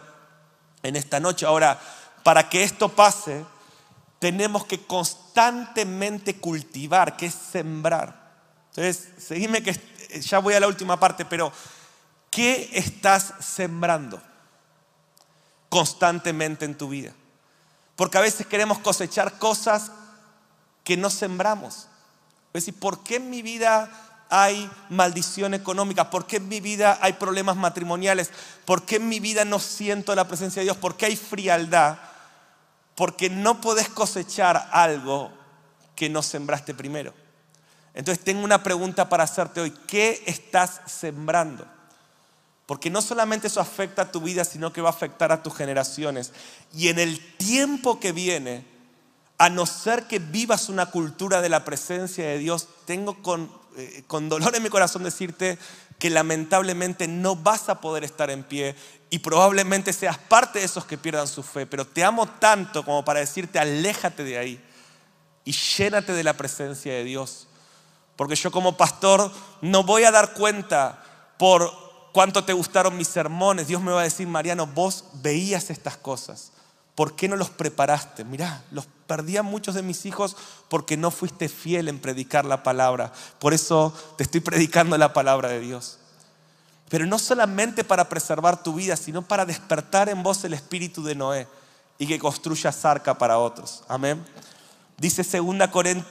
[0.82, 1.46] en esta noche.
[1.46, 1.80] Ahora,
[2.22, 3.44] para que esto pase,
[4.18, 8.24] tenemos que constantemente cultivar, que es sembrar.
[8.70, 9.78] Entonces, seguime que
[10.20, 11.52] ya voy a la última parte, pero
[12.30, 14.20] ¿qué estás sembrando
[15.68, 17.12] constantemente en tu vida?
[17.96, 19.92] Porque a veces queremos cosechar cosas
[20.82, 21.88] que no sembramos.
[22.48, 23.90] Es decir, ¿por qué en mi vida
[24.30, 26.10] hay maldición económica?
[26.10, 28.30] ¿Por qué en mi vida hay problemas matrimoniales?
[28.64, 30.76] ¿Por qué en mi vida no siento la presencia de Dios?
[30.76, 31.98] ¿Por qué hay frialdad?
[32.94, 35.32] Porque no puedes cosechar algo
[35.96, 37.12] que no sembraste primero.
[37.94, 39.70] Entonces tengo una pregunta para hacerte hoy.
[39.86, 41.66] ¿Qué estás sembrando?
[42.66, 45.54] Porque no solamente eso afecta a tu vida, sino que va a afectar a tus
[45.54, 46.32] generaciones.
[46.72, 48.64] Y en el tiempo que viene,
[49.38, 54.04] a no ser que vivas una cultura de la presencia de Dios, tengo con, eh,
[54.06, 55.58] con dolor en mi corazón decirte
[55.98, 58.74] que lamentablemente no vas a poder estar en pie
[59.10, 63.04] y probablemente seas parte de esos que pierdan su fe, pero te amo tanto como
[63.04, 64.64] para decirte aléjate de ahí
[65.44, 67.48] y llénate de la presencia de Dios.
[68.16, 71.02] Porque yo como pastor no voy a dar cuenta
[71.38, 71.72] por
[72.12, 73.66] cuánto te gustaron mis sermones.
[73.66, 76.52] Dios me va a decir, Mariano, vos veías estas cosas.
[76.94, 78.24] ¿Por qué no los preparaste?
[78.24, 80.36] Mirá, los perdí a muchos de mis hijos
[80.68, 83.12] porque no fuiste fiel en predicar la palabra.
[83.38, 85.98] Por eso te estoy predicando la palabra de Dios.
[86.88, 91.16] Pero no solamente para preservar tu vida, sino para despertar en vos el espíritu de
[91.16, 91.48] Noé
[91.98, 93.82] y que construyas arca para otros.
[93.88, 94.24] Amén.
[94.96, 95.68] Dice 2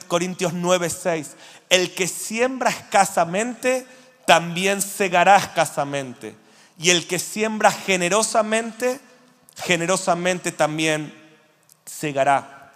[0.08, 1.28] Corintios 9:6,
[1.70, 3.86] el que siembra escasamente,
[4.26, 6.36] también segará escasamente.
[6.78, 9.00] Y el que siembra generosamente,
[9.56, 11.14] generosamente también
[11.84, 12.72] segará.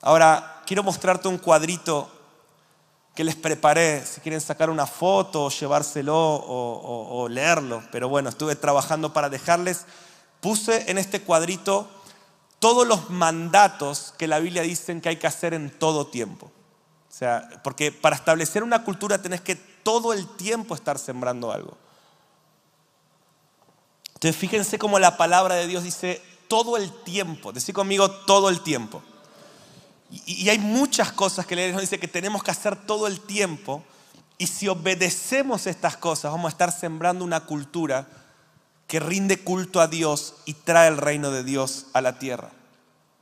[0.00, 2.10] Ahora, quiero mostrarte un cuadrito
[3.14, 8.28] que les preparé, si quieren sacar una foto o llevárselo o, o leerlo, pero bueno,
[8.28, 9.86] estuve trabajando para dejarles.
[10.40, 11.88] Puse en este cuadrito
[12.58, 16.46] todos los mandatos que la Biblia dice que hay que hacer en todo tiempo.
[16.46, 21.78] O sea, porque para establecer una cultura tenés que todo el tiempo estar sembrando algo.
[24.16, 27.52] Entonces fíjense cómo la palabra de Dios dice todo el tiempo.
[27.52, 29.02] Decí conmigo todo el tiempo.
[30.10, 33.84] Y, hay muchas cosas que la nos dice que tenemos que hacer todo el tiempo.
[34.38, 38.06] Y si obedecemos estas cosas, vamos a estar sembrando una cultura
[38.86, 42.52] que rinde culto a Dios y trae el reino de Dios a la tierra.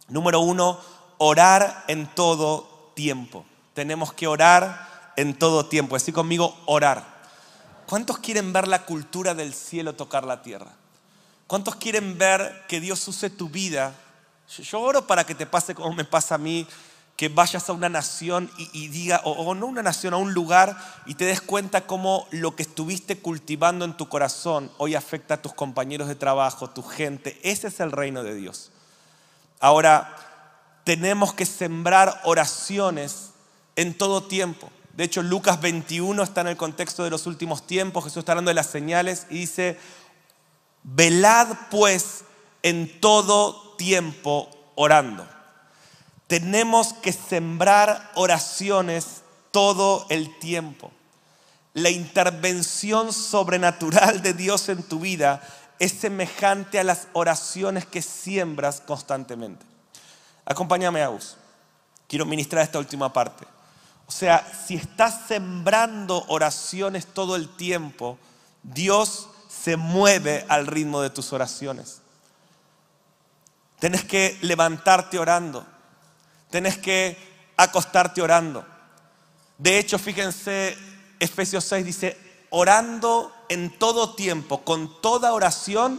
[0.06, 0.78] Número uno,
[1.18, 3.44] orar en todo tiempo.
[3.72, 5.96] Tenemos que orar en todo tiempo.
[5.96, 7.04] Así conmigo, orar.
[7.86, 10.83] ¿Cuántos quieren ver la cultura del cielo tocar la tierra?
[11.46, 13.94] ¿Cuántos quieren ver que Dios use tu vida?
[14.48, 16.66] Yo oro para que te pase como me pasa a mí,
[17.16, 20.76] que vayas a una nación y, diga, o, no una nación, a un lugar
[21.06, 25.42] y te des cuenta cómo lo que estuviste cultivando en tu corazón hoy afecta a
[25.42, 27.38] tus compañeros de trabajo, tu gente.
[27.44, 28.72] Ese es el reino de Dios.
[29.60, 30.16] Ahora,
[30.82, 33.30] tenemos que sembrar oraciones
[33.76, 34.70] en todo tiempo.
[34.96, 38.04] De hecho, Lucas 21 está en el contexto de los últimos tiempos.
[38.04, 39.78] Jesús está hablando de las señales y dice,
[40.84, 42.24] velad pues
[42.62, 45.26] en todo tiempo orando.
[46.26, 50.92] Tenemos que sembrar oraciones todo el tiempo.
[51.72, 55.42] La intervención sobrenatural de Dios en tu vida
[55.78, 59.66] es semejante a las oraciones que siembras constantemente.
[60.44, 61.36] Acompáñame a vos.
[62.06, 63.44] Quiero ministrar esta última parte.
[64.06, 68.18] O sea, si estás sembrando oraciones todo el tiempo,
[68.62, 69.28] Dios
[69.64, 72.02] se mueve al ritmo de tus oraciones.
[73.78, 75.66] Tienes que levantarte orando.
[76.50, 77.16] Tienes que
[77.56, 78.66] acostarte orando.
[79.56, 80.76] De hecho, fíjense,
[81.18, 82.18] Efesios 6 dice,
[82.50, 85.98] orando en todo tiempo, con toda oración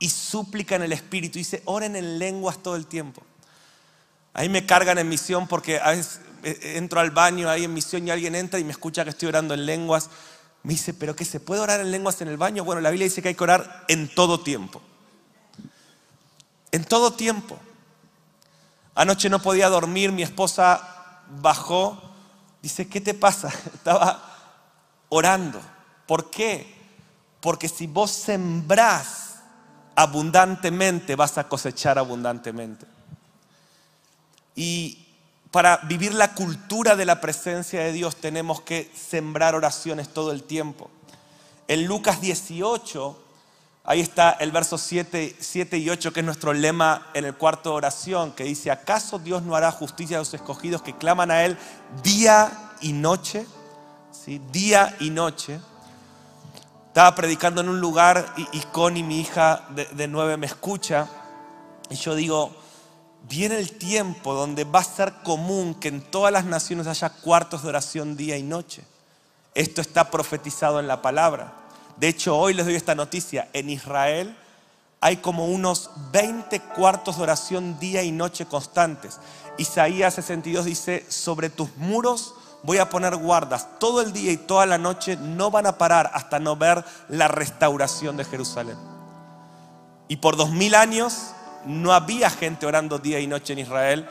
[0.00, 1.38] y súplica en el Espíritu.
[1.38, 3.22] Dice, oren en lenguas todo el tiempo.
[4.32, 8.08] Ahí me cargan en misión porque a veces eh, entro al baño ahí en misión
[8.08, 10.10] y alguien entra y me escucha que estoy orando en lenguas.
[10.64, 12.64] Me dice, ¿pero qué se puede orar en lenguas en el baño?
[12.64, 14.80] Bueno, la Biblia dice que hay que orar en todo tiempo.
[16.72, 17.58] En todo tiempo.
[18.94, 22.02] Anoche no podía dormir, mi esposa bajó.
[22.62, 23.48] Dice, ¿qué te pasa?
[23.74, 24.22] Estaba
[25.10, 25.60] orando.
[26.06, 26.74] ¿Por qué?
[27.40, 29.40] Porque si vos sembrás
[29.94, 32.86] abundantemente, vas a cosechar abundantemente.
[34.56, 35.03] Y
[35.54, 40.42] para vivir la cultura de la presencia de Dios tenemos que sembrar oraciones todo el
[40.42, 40.90] tiempo.
[41.68, 43.20] En Lucas 18
[43.86, 47.68] Ahí está el verso 7, 7, y 8, que es nuestro lema en el cuarto
[47.68, 51.44] de oración, que dice, ¿acaso Dios no hará justicia a los escogidos que claman a
[51.44, 51.58] Él
[52.02, 53.46] día y noche?
[54.10, 54.40] ¿Sí?
[54.50, 55.60] Día y noche.
[56.88, 61.06] Estaba predicando en un lugar y, Connie, mi hija de, de nueve, me escucha
[61.90, 62.63] y yo digo,
[63.28, 67.62] viene el tiempo donde va a ser común que en todas las naciones haya cuartos
[67.62, 68.84] de oración día y noche.
[69.54, 71.52] Esto está profetizado en la palabra.
[71.96, 73.48] De hecho, hoy les doy esta noticia.
[73.52, 74.36] En Israel
[75.00, 79.18] hay como unos 20 cuartos de oración día y noche constantes.
[79.58, 83.68] Isaías 62 dice, sobre tus muros voy a poner guardas.
[83.78, 87.28] Todo el día y toda la noche no van a parar hasta no ver la
[87.28, 88.78] restauración de Jerusalén.
[90.08, 91.33] Y por dos mil años
[91.66, 94.08] no había gente orando día y noche en Israel.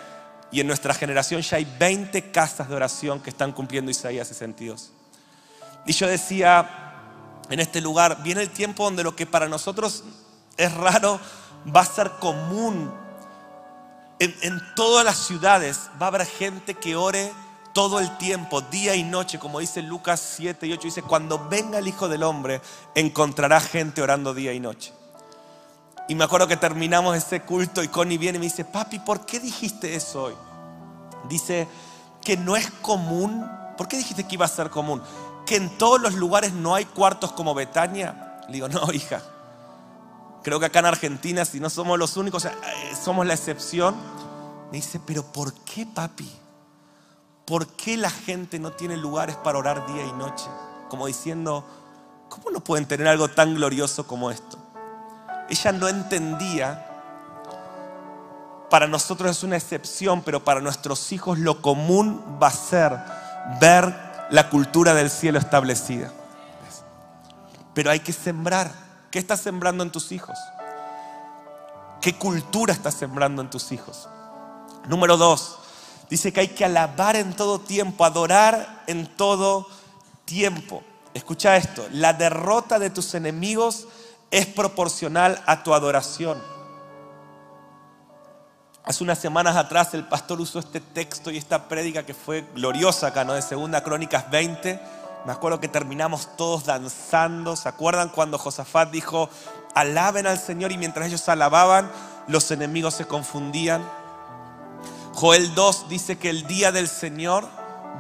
[0.52, 4.92] Y en nuestra generación ya hay 20 casas de oración que están cumpliendo Isaías 62.
[5.86, 6.94] Y yo decía,
[7.50, 10.04] en este lugar, viene el tiempo donde lo que para nosotros
[10.58, 11.20] es raro
[11.76, 12.94] va a ser común.
[14.20, 17.34] En, todas las ciudades va a haber gente que ore
[17.74, 21.80] todo el tiempo, día y noche, como dice Lucas 7 y 8, dice, cuando venga
[21.80, 22.62] el Hijo del Hombre,
[22.96, 24.94] encontrará gente orando día y noche.
[26.08, 29.26] Y me acuerdo que terminamos ese culto y Connie viene y me dice, papi, ¿por
[29.26, 30.34] qué dijiste eso hoy?
[31.30, 31.68] Dice
[32.22, 33.50] que no es común.
[33.78, 35.02] ¿Por qué dijiste que iba a ser común?
[35.46, 38.42] que en todos los lugares no hay cuartos como Betania?
[38.48, 39.22] Le digo, no, hija.
[40.44, 42.52] Creo que acá en Argentina, si no somos los únicos, eh,
[43.02, 43.96] somos la excepción.
[44.72, 46.30] Me dice, pero ¿por qué, papi?
[47.46, 50.46] ¿Por qué la gente no tiene lugares para orar día y noche?
[50.90, 51.66] Como diciendo,
[52.30, 54.58] ¿cómo no pueden tener algo tan glorioso como esto?
[55.54, 56.84] Ella no entendía,
[58.72, 62.98] para nosotros es una excepción, pero para nuestros hijos lo común va a ser
[63.62, 63.96] ver
[64.32, 66.12] la cultura del cielo establecida.
[67.76, 68.72] Pero hay que sembrar.
[69.12, 70.36] ¿Qué estás sembrando en tus hijos?
[72.02, 74.10] ¿Qué cultura estás sembrando en tus hijos?
[74.88, 75.60] Número dos,
[76.10, 79.68] dice que hay que alabar en todo tiempo, adorar en todo
[80.26, 80.84] tiempo.
[81.14, 83.86] Escucha esto, la derrota de tus enemigos
[84.34, 86.42] es proporcional a tu adoración.
[88.84, 93.08] Hace unas semanas atrás el pastor usó este texto y esta prédica que fue gloriosa
[93.08, 93.34] acá, ¿no?
[93.34, 94.80] De Segunda Crónicas 20.
[95.28, 97.56] Me acuerdo que terminamos todos danzando.
[97.56, 99.30] ¿Se acuerdan cuando Josafat dijo,
[99.76, 101.92] alaben al Señor y mientras ellos alababan,
[102.28, 103.88] los enemigos se confundían?
[105.14, 107.48] Joel 2 dice que el día del Señor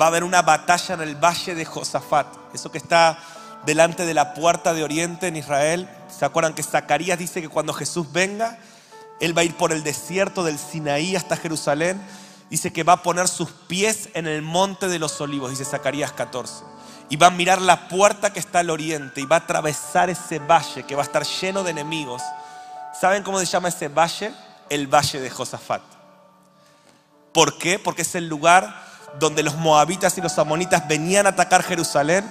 [0.01, 2.25] va a haber una batalla en el valle de Josafat.
[2.55, 3.19] Eso que está
[3.67, 5.87] delante de la puerta de Oriente en Israel.
[6.17, 8.57] ¿Se acuerdan que Zacarías dice que cuando Jesús venga,
[9.19, 12.01] él va a ir por el desierto del Sinaí hasta Jerusalén.
[12.49, 16.11] Dice que va a poner sus pies en el monte de los olivos, dice Zacarías
[16.11, 16.65] 14.
[17.09, 20.39] Y va a mirar la puerta que está al oriente y va a atravesar ese
[20.39, 22.21] valle que va a estar lleno de enemigos.
[22.99, 24.33] ¿Saben cómo se llama ese valle?
[24.69, 25.81] El valle de Josafat.
[27.33, 27.79] ¿Por qué?
[27.79, 28.75] Porque es el lugar
[29.19, 32.29] donde los moabitas y los amonitas venían a atacar Jerusalén.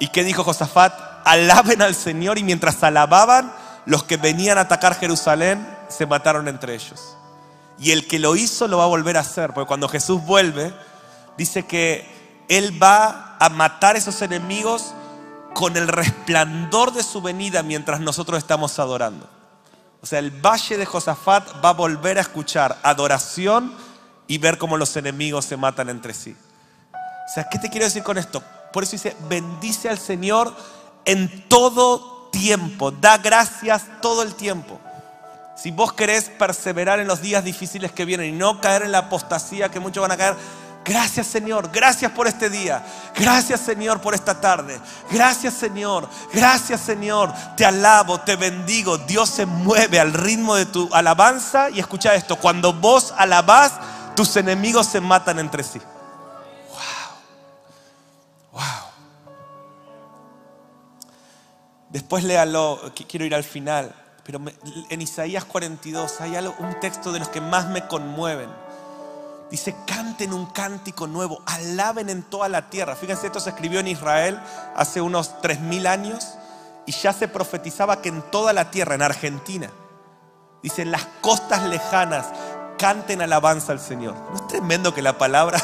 [0.00, 1.13] ¿Y qué dijo Josafat?
[1.24, 3.52] Alaben al Señor y mientras alababan,
[3.86, 7.16] los que venían a atacar Jerusalén se mataron entre ellos.
[7.78, 10.72] Y el que lo hizo lo va a volver a hacer, porque cuando Jesús vuelve,
[11.36, 14.94] dice que Él va a matar a esos enemigos
[15.54, 19.28] con el resplandor de su venida mientras nosotros estamos adorando.
[20.02, 23.72] O sea, el valle de Josafat va a volver a escuchar adoración
[24.26, 26.36] y ver cómo los enemigos se matan entre sí.
[26.92, 28.42] O sea, ¿qué te quiero decir con esto?
[28.72, 30.54] Por eso dice, bendice al Señor
[31.04, 34.80] en todo tiempo, da gracias todo el tiempo.
[35.56, 38.98] Si vos querés perseverar en los días difíciles que vienen y no caer en la
[38.98, 40.36] apostasía que muchos van a caer,
[40.84, 42.84] Gracias Señor, gracias por este día.
[43.16, 44.78] Gracias Señor por esta tarde.
[45.10, 47.32] Gracias Señor, gracias Señor.
[47.56, 48.98] Te alabo, te bendigo.
[48.98, 51.70] Dios se mueve al ritmo de tu alabanza.
[51.70, 53.72] Y escucha esto, cuando vos alabás,
[54.14, 55.80] tus enemigos se matan entre sí.
[58.52, 58.60] Wow.
[58.60, 58.93] Wow.
[61.94, 63.94] Después léalo, quiero ir al final.
[64.24, 64.40] Pero
[64.90, 68.50] en Isaías 42 hay un texto de los que más me conmueven.
[69.48, 72.96] Dice, canten un cántico nuevo, alaben en toda la tierra.
[72.96, 74.40] Fíjense, esto se escribió en Israel
[74.74, 76.34] hace unos 3.000 años
[76.84, 79.70] y ya se profetizaba que en toda la tierra, en Argentina,
[80.64, 82.26] dice, en las costas lejanas,
[82.76, 84.16] canten alabanza al Señor.
[84.30, 85.62] ¿No es tremendo que la palabra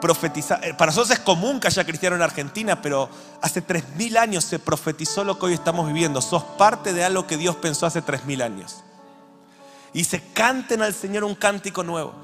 [0.00, 0.64] profetizar.
[0.64, 3.08] Eh, para nosotros es común que haya cristiano en Argentina, pero
[3.40, 6.20] hace 3.000 años se profetizó lo que hoy estamos viviendo.
[6.20, 8.84] Sos parte de algo que Dios pensó hace 3.000 años.
[9.92, 12.14] Y se canten al Señor un cántico nuevo.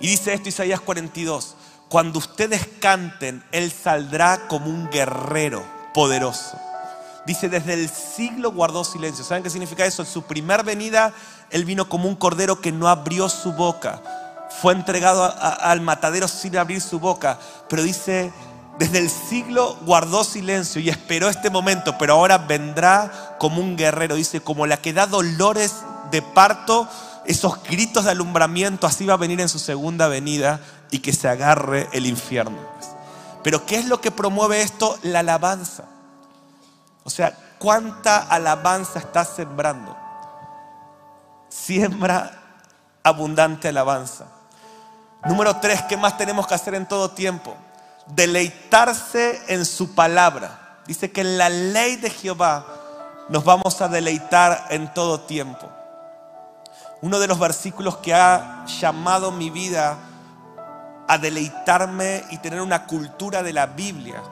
[0.00, 1.56] Y dice esto Isaías 42,
[1.88, 6.58] cuando ustedes canten, Él saldrá como un guerrero poderoso.
[7.26, 9.24] Dice, desde el siglo guardó silencio.
[9.24, 10.02] ¿Saben qué significa eso?
[10.02, 11.14] En su primer venida,
[11.50, 14.02] Él vino como un cordero que no abrió su boca.
[14.60, 17.38] Fue entregado al matadero sin abrir su boca.
[17.68, 18.32] Pero dice,
[18.78, 24.16] desde el siglo guardó silencio y esperó este momento, pero ahora vendrá como un guerrero.
[24.16, 25.76] Dice, como la que da dolores
[26.10, 26.88] de parto,
[27.24, 31.28] esos gritos de alumbramiento, así va a venir en su segunda venida y que se
[31.28, 32.58] agarre el infierno.
[33.42, 34.98] Pero ¿qué es lo que promueve esto?
[35.02, 35.84] La alabanza.
[37.04, 39.96] O sea, ¿cuánta alabanza estás sembrando?
[41.48, 42.32] Siembra
[43.02, 44.26] abundante alabanza.
[45.26, 47.56] Número tres, ¿qué más tenemos que hacer en todo tiempo?
[48.06, 50.78] Deleitarse en su palabra.
[50.86, 52.66] Dice que en la ley de Jehová
[53.28, 55.70] nos vamos a deleitar en todo tiempo.
[57.00, 59.96] Uno de los versículos que ha llamado mi vida
[61.08, 64.22] a deleitarme y tener una cultura de la Biblia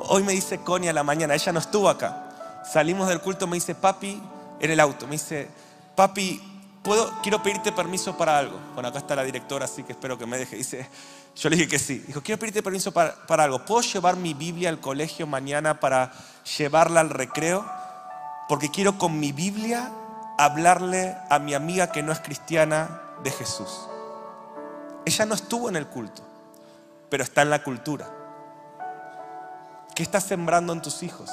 [0.00, 2.62] Hoy me dice Connie a la mañana, ella no estuvo acá.
[2.64, 4.22] Salimos del culto, me dice, papi,
[4.60, 5.50] en el auto, me dice,
[5.96, 6.47] papi,
[6.82, 8.58] ¿puedo, quiero pedirte permiso para algo.
[8.74, 10.56] Bueno, acá está la directora, así que espero que me deje.
[10.56, 10.88] Dice,
[11.36, 11.98] yo le dije que sí.
[12.06, 13.64] Dijo, quiero pedirte permiso para, para algo.
[13.64, 16.12] ¿Puedo llevar mi Biblia al colegio mañana para
[16.58, 17.64] llevarla al recreo?
[18.48, 19.92] Porque quiero con mi Biblia
[20.38, 23.88] hablarle a mi amiga que no es cristiana de Jesús.
[25.04, 26.22] Ella no estuvo en el culto,
[27.10, 28.08] pero está en la cultura.
[29.94, 31.30] ¿Qué estás sembrando en tus hijos?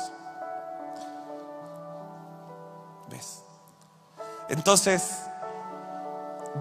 [3.10, 3.44] ¿Ves?
[4.50, 5.20] Entonces,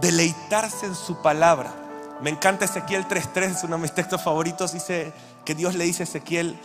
[0.01, 1.73] deleitarse en su palabra.
[2.21, 4.73] Me encanta Ezequiel 3.3, es uno de mis textos favoritos.
[4.73, 5.13] Dice
[5.45, 6.59] que Dios le dice a Ezequiel,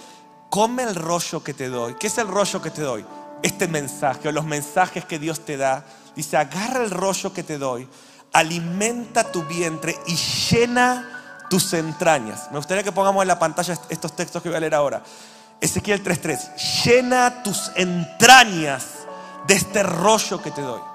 [0.50, 1.96] come el rollo que te doy.
[1.96, 3.06] ¿Qué es el rollo que te doy?
[3.42, 5.86] Este mensaje o los mensajes que Dios te da.
[6.16, 7.88] Dice, agarra el rollo que te doy,
[8.34, 12.50] alimenta tu vientre y llena tus entrañas.
[12.52, 15.02] Me gustaría que pongamos en la pantalla estos textos que voy a leer ahora.
[15.60, 18.86] Ezequiel 3:3, llena tus entrañas
[19.48, 20.89] de este rollo que te doy.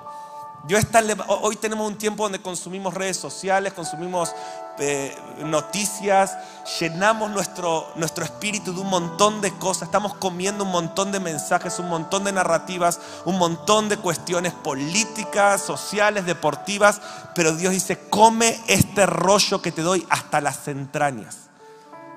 [1.29, 4.35] Hoy tenemos un tiempo donde consumimos redes sociales, consumimos
[4.79, 6.37] eh, noticias,
[6.81, 11.79] llenamos nuestro, nuestro espíritu de un montón de cosas, estamos comiendo un montón de mensajes,
[11.79, 17.01] un montón de narrativas, un montón de cuestiones políticas, sociales, deportivas,
[17.35, 21.44] pero Dios dice, come este rollo que te doy hasta las entrañas.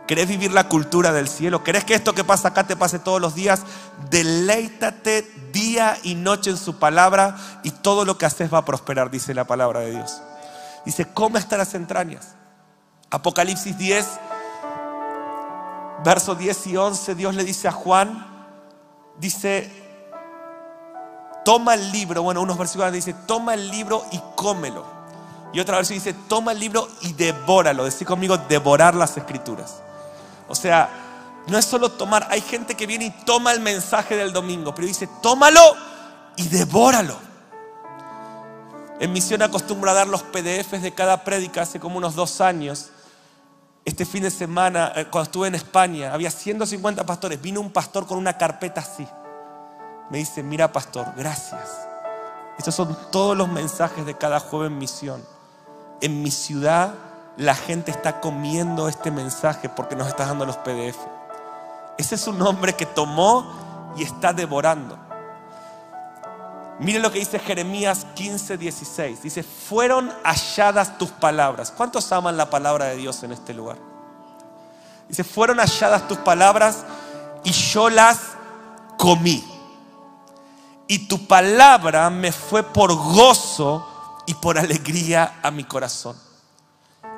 [0.08, 1.66] ¿Querés vivir la cultura del cielo?
[1.66, 3.64] ¿Querés que esto que pasa acá te pase todos los días?
[4.10, 9.12] Deleítate día y noche en su palabra y todo lo que haces va a prosperar,
[9.12, 10.22] dice la palabra de Dios.
[10.86, 12.36] Dice, come hasta las entrañas.
[13.10, 14.08] Apocalipsis 10,
[16.06, 18.26] verso 10 y 11, Dios le dice a Juan,
[19.20, 19.70] dice,
[21.44, 24.86] toma el libro, bueno, unos versículos dice, toma el libro y cómelo.
[25.52, 27.84] Y otra versión dice, toma el libro y devóralo.
[27.84, 29.82] Decir conmigo, devorar las escrituras.
[30.48, 30.90] O sea,
[31.48, 34.88] no es solo tomar, hay gente que viene y toma el mensaje del domingo, pero
[34.88, 35.62] dice, tómalo
[36.36, 37.16] y devóralo.
[39.00, 42.90] En misión acostumbro a dar los PDFs de cada prédica hace como unos dos años.
[43.86, 47.40] Este fin de semana, eh, cuando estuve en España, había 150 pastores.
[47.40, 49.08] Vino un pastor con una carpeta así.
[50.10, 51.88] Me dice, mira pastor, gracias.
[52.58, 55.24] Estos son todos los mensajes de cada joven misión.
[56.02, 56.94] En mi ciudad
[57.38, 60.98] la gente está comiendo este mensaje porque nos está dando los PDF.
[61.98, 64.98] Ese es un hombre que tomó y está devorando.
[66.80, 69.22] Mire lo que dice Jeremías 15, 16.
[69.22, 71.72] Dice, fueron halladas tus palabras.
[71.76, 73.78] ¿Cuántos aman la palabra de Dios en este lugar?
[75.08, 76.86] Dice, fueron halladas tus palabras
[77.44, 78.20] y yo las
[78.98, 79.44] comí.
[80.88, 83.88] Y tu palabra me fue por gozo
[84.26, 86.27] y por alegría a mi corazón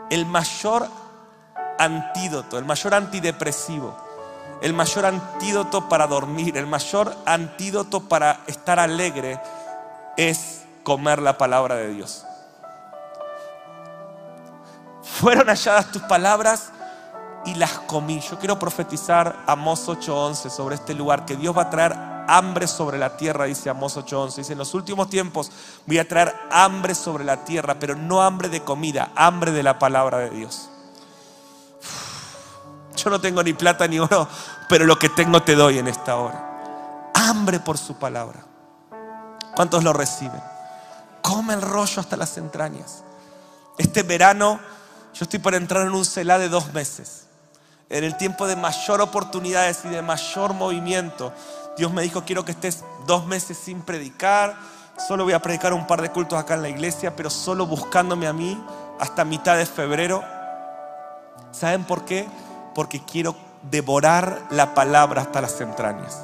[0.09, 0.87] el mayor
[1.77, 3.95] antídoto, el mayor antidepresivo,
[4.61, 9.39] el mayor antídoto para dormir, el mayor antídoto para estar alegre
[10.17, 12.25] es comer la palabra de Dios.
[15.03, 16.71] Fueron halladas tus palabras
[17.45, 18.19] y las comí.
[18.19, 22.97] Yo quiero profetizar Amos 8:11 sobre este lugar, que Dios va a traer hambre sobre
[22.97, 24.35] la tierra, dice Amos 8:11.
[24.35, 25.51] Dice, en los últimos tiempos
[25.85, 29.79] voy a traer hambre sobre la tierra, pero no hambre de comida, hambre de la
[29.79, 30.69] palabra de Dios.
[32.95, 34.27] Yo no tengo ni plata ni oro,
[34.67, 37.11] pero lo que tengo te doy en esta hora.
[37.13, 38.45] Hambre por su palabra.
[39.55, 40.41] ¿Cuántos lo reciben?
[41.21, 43.03] Come el rollo hasta las entrañas.
[43.77, 44.59] Este verano
[45.13, 47.25] yo estoy por entrar en un celá de dos meses.
[47.89, 51.33] En el tiempo de mayor oportunidades y de mayor movimiento,
[51.79, 54.57] Dios me dijo, quiero que estés dos meses sin predicar,
[55.07, 58.27] solo voy a predicar un par de cultos acá en la iglesia, pero solo buscándome
[58.27, 58.61] a mí
[58.99, 60.21] hasta mitad de febrero.
[61.51, 62.27] ¿Saben por qué?
[62.75, 63.33] Porque quiero
[63.71, 66.21] devorar la palabra hasta las entrañas.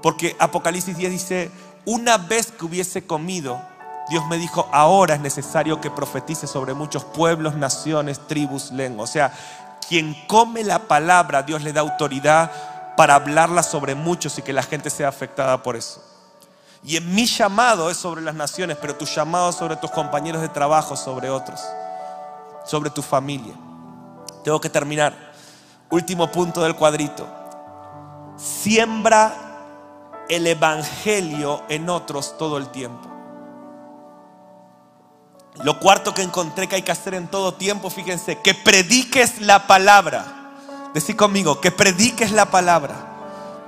[0.00, 1.50] Porque Apocalipsis 10 dice,
[1.84, 3.60] una vez que hubiese comido,
[4.08, 9.10] Dios me dijo, ahora es necesario que profetice sobre muchos pueblos, naciones, tribus, lenguas.
[9.10, 9.34] O sea,
[9.86, 12.50] quien come la palabra, Dios le da autoridad
[12.96, 16.02] para hablarla sobre muchos y que la gente sea afectada por eso.
[16.84, 20.42] Y en mi llamado es sobre las naciones, pero tu llamado es sobre tus compañeros
[20.42, 21.60] de trabajo, sobre otros,
[22.64, 23.54] sobre tu familia.
[24.42, 25.32] Tengo que terminar.
[25.90, 27.28] Último punto del cuadrito.
[28.36, 29.32] Siembra
[30.28, 33.08] el Evangelio en otros todo el tiempo.
[35.62, 39.66] Lo cuarto que encontré que hay que hacer en todo tiempo, fíjense, que prediques la
[39.66, 40.41] palabra.
[40.94, 42.94] Decí conmigo, que prediques la palabra.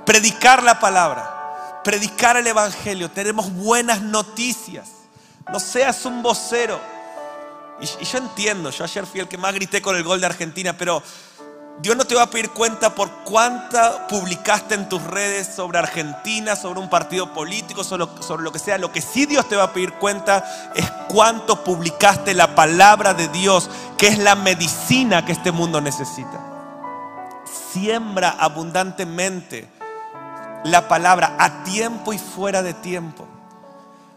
[0.05, 1.81] Predicar la palabra.
[1.83, 3.09] Predicar el Evangelio.
[3.09, 4.89] Tenemos buenas noticias.
[5.51, 6.79] No seas un vocero.
[7.81, 10.77] Y, yo entiendo, yo ayer fui el que más grité con el gol de Argentina,
[10.77, 11.01] pero
[11.79, 16.55] Dios no te va a pedir cuenta por cuánta publicaste en tus redes sobre Argentina,
[16.55, 18.77] sobre un partido político, sobre lo, sobre lo, que sea.
[18.77, 23.27] Lo que sí Dios te va a pedir cuenta es cuánto publicaste la palabra de
[23.27, 26.54] Dios, que es la medicina que este mundo necesita.
[27.75, 29.67] Siembra abundantemente
[30.63, 33.27] la palabra a tiempo y fuera de tiempo.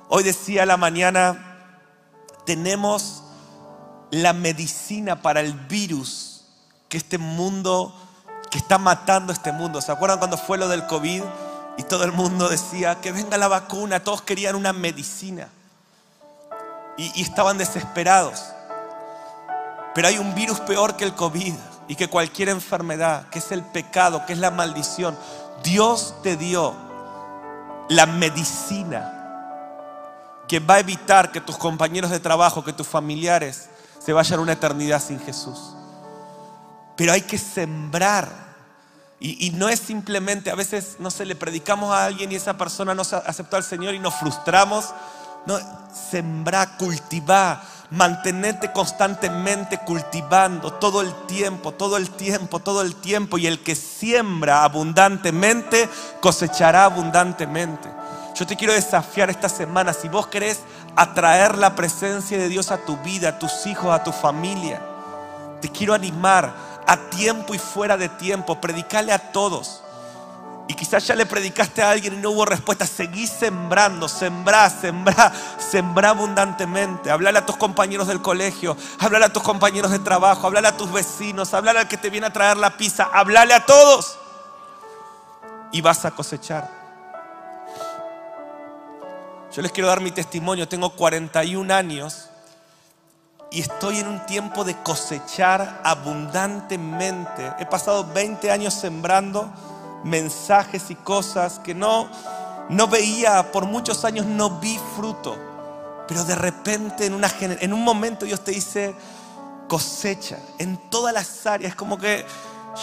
[0.08, 1.56] Hoy decía la mañana,
[2.46, 3.24] tenemos
[4.12, 6.44] la medicina para el virus
[6.88, 7.92] que este mundo,
[8.48, 9.80] que está matando este mundo.
[9.80, 11.24] ¿Se acuerdan cuando fue lo del COVID?
[11.78, 15.48] Y todo el mundo decía, que venga la vacuna, todos querían una medicina.
[16.96, 18.40] Y, y estaban desesperados.
[19.96, 21.54] Pero hay un virus peor que el COVID
[21.88, 25.16] y que cualquier enfermedad, que es el pecado, que es la maldición.
[25.62, 26.74] Dios te dio
[27.88, 29.14] la medicina
[30.46, 33.68] que va a evitar que tus compañeros de trabajo, que tus familiares
[33.98, 35.74] se vayan una eternidad sin Jesús
[36.98, 38.48] pero hay que sembrar.
[39.20, 42.94] Y, no es simplemente, a veces, no sé, le predicamos a alguien y esa persona
[42.94, 44.92] no aceptó al Señor y nos frustramos.
[45.46, 45.58] No,
[46.10, 53.38] sembrar, cultivar, mantenerte constantemente cultivando todo el tiempo, todo el tiempo, todo el tiempo.
[53.38, 55.88] Y el que siembra abundantemente,
[56.20, 57.88] cosechará abundantemente.
[58.34, 60.60] Yo te quiero desafiar esta semana, si vos querés
[60.94, 64.80] atraer la presencia de Dios a tu vida, a tus hijos, a tu familia,
[65.60, 66.54] te quiero animar
[66.86, 68.60] a tiempo y fuera de tiempo.
[68.60, 69.82] Predicale a todos.
[70.68, 72.86] Y quizás ya le predicaste a alguien y no hubo respuesta.
[72.86, 77.10] Seguí sembrando, sembrá, sembrá, sembrá abundantemente.
[77.10, 80.92] Hablale a tus compañeros del colegio, hablale a tus compañeros de trabajo, hablale a tus
[80.92, 84.18] vecinos, hablale al que te viene a traer la pizza, hablale a todos.
[85.72, 86.70] Y vas a cosechar.
[89.54, 90.68] Yo les quiero dar mi testimonio.
[90.68, 92.28] Tengo 41 años
[93.50, 97.54] y estoy en un tiempo de cosechar abundantemente.
[97.58, 99.50] He pasado 20 años sembrando
[100.04, 102.08] mensajes y cosas que no,
[102.68, 105.36] no veía, por muchos años no vi fruto.
[106.06, 108.94] Pero de repente en, una, en un momento Dios te dice
[109.68, 111.74] cosecha en todas las áreas.
[111.74, 112.24] Como que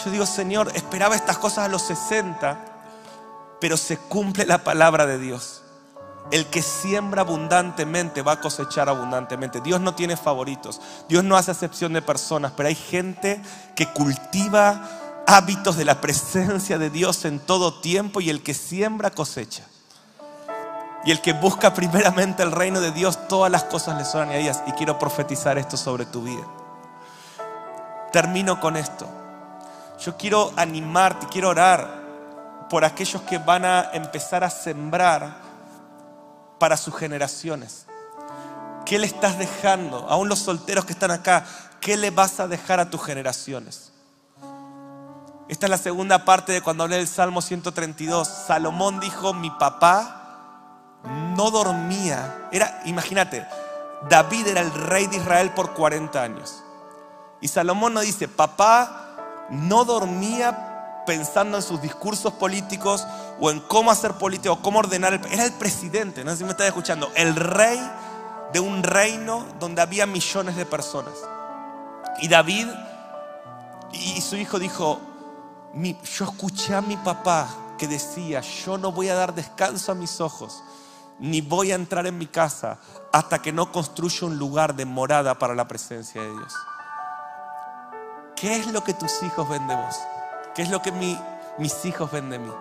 [0.04, 2.58] yo digo, Señor, esperaba estas cosas a los 60,
[3.60, 5.62] pero se cumple la palabra de Dios.
[6.30, 9.60] El que siembra abundantemente va a cosechar abundantemente.
[9.60, 10.80] Dios no tiene favoritos.
[11.08, 13.40] Dios no hace excepción de personas, pero hay gente
[13.76, 19.10] que cultiva hábitos de la presencia de Dios en todo tiempo y el que siembra
[19.10, 19.64] cosecha.
[21.04, 24.62] Y el que busca primeramente el reino de Dios, todas las cosas le son añadidas.
[24.66, 26.44] Y quiero profetizar esto sobre tu vida.
[28.12, 29.06] Termino con esto.
[30.04, 32.06] Yo quiero animarte, quiero orar
[32.68, 35.46] por aquellos que van a empezar a sembrar
[36.58, 37.86] para sus generaciones?
[38.84, 40.06] ¿Qué le estás dejando?
[40.08, 41.44] Aún los solteros que están acá,
[41.80, 43.85] ¿qué le vas a dejar a tus generaciones?
[45.48, 48.26] Esta es la segunda parte de cuando hablé del Salmo 132.
[48.26, 50.24] Salomón dijo, mi papá
[51.36, 52.48] no dormía.
[52.50, 53.46] Era, imagínate,
[54.08, 56.64] David era el rey de Israel por 40 años.
[57.40, 63.06] Y Salomón no dice, papá no dormía pensando en sus discursos políticos
[63.38, 65.12] o en cómo hacer política o cómo ordenar.
[65.12, 67.80] El, era el presidente, no sé si me estás escuchando, el rey
[68.52, 71.14] de un reino donde había millones de personas.
[72.20, 72.66] Y David
[73.92, 75.00] y su hijo dijo,
[75.82, 77.48] yo escuché a mi papá
[77.78, 80.62] que decía, yo no voy a dar descanso a mis ojos,
[81.18, 82.78] ni voy a entrar en mi casa
[83.12, 86.54] hasta que no construya un lugar de morada para la presencia de Dios.
[88.34, 89.96] ¿Qué es lo que tus hijos ven de vos?
[90.54, 92.52] ¿Qué es lo que mis hijos ven de mí?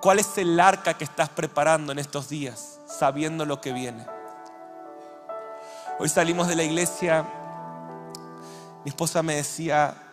[0.00, 4.06] ¿Cuál es el arca que estás preparando en estos días, sabiendo lo que viene?
[5.98, 7.24] Hoy salimos de la iglesia,
[8.84, 10.07] mi esposa me decía,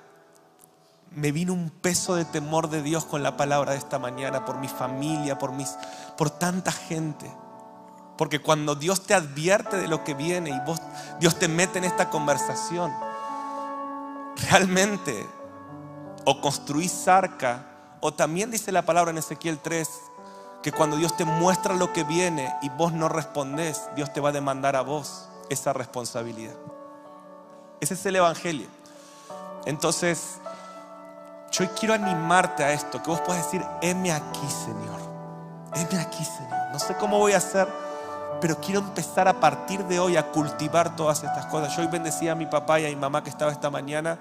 [1.15, 4.57] me vino un peso de temor de Dios con la palabra de esta mañana, por
[4.57, 5.75] mi familia, por, mis,
[6.17, 7.31] por tanta gente.
[8.17, 10.81] Porque cuando Dios te advierte de lo que viene y vos,
[11.19, 12.93] Dios te mete en esta conversación,
[14.49, 15.25] realmente
[16.25, 17.65] o construís cerca,
[18.01, 19.89] o también dice la palabra en Ezequiel 3,
[20.61, 24.29] que cuando Dios te muestra lo que viene y vos no respondés, Dios te va
[24.29, 26.55] a demandar a vos esa responsabilidad.
[27.79, 28.67] Ese es el Evangelio.
[29.65, 30.39] Entonces,
[31.57, 34.99] yo quiero animarte a esto, que vos puedas decir, heme aquí, Señor.
[35.73, 36.71] Heme aquí, Señor.
[36.73, 37.67] No sé cómo voy a hacer,
[38.41, 41.73] pero quiero empezar a partir de hoy a cultivar todas estas cosas.
[41.75, 44.19] Yo hoy bendecía a mi papá y a mi mamá que estaba esta mañana,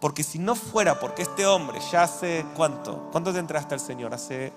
[0.00, 3.08] porque si no fuera porque este hombre ya hace, ¿cuánto?
[3.12, 4.12] ¿Cuánto te entraste al Señor?
[4.12, 4.52] Hace,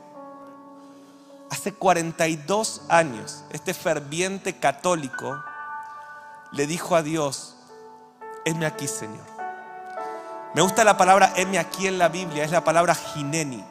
[1.52, 5.40] hace 42 años, este ferviente católico
[6.54, 7.56] le dijo a Dios,
[8.46, 9.39] heme aquí, Señor.
[10.56, 13.64] Me gusta la palabra heme aquí en la Biblia, es la palabra gineni.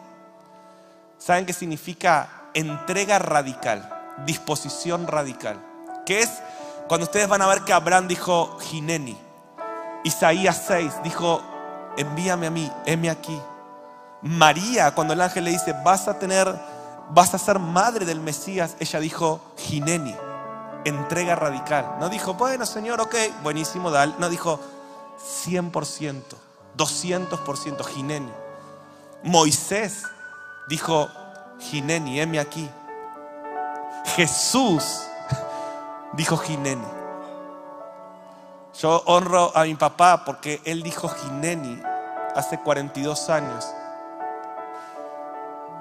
[1.18, 3.88] ¿Saben qué significa entrega radical,
[4.24, 5.60] disposición radical?
[6.06, 6.30] Que es
[6.86, 9.18] cuando ustedes van a ver que Abraham dijo gineni.
[10.04, 11.42] Isaías 6 dijo,
[11.96, 13.38] envíame a mí, heme aquí.
[14.22, 16.54] María, cuando el ángel le dice, vas a tener,
[17.10, 20.14] vas a ser madre del Mesías, ella dijo, gineni,
[20.84, 21.96] entrega radical.
[21.98, 24.14] No dijo, bueno, Señor, ok, buenísimo, dale.
[24.18, 24.60] No dijo,
[25.46, 26.47] 100%.
[26.78, 28.32] 200% Gineni.
[29.22, 30.04] Moisés
[30.68, 31.08] dijo,
[31.58, 32.70] Gineni, heme aquí.
[34.16, 35.02] Jesús
[36.14, 36.86] dijo Gineni.
[38.80, 41.82] Yo honro a mi papá porque él dijo Gineni
[42.36, 43.66] hace 42 años.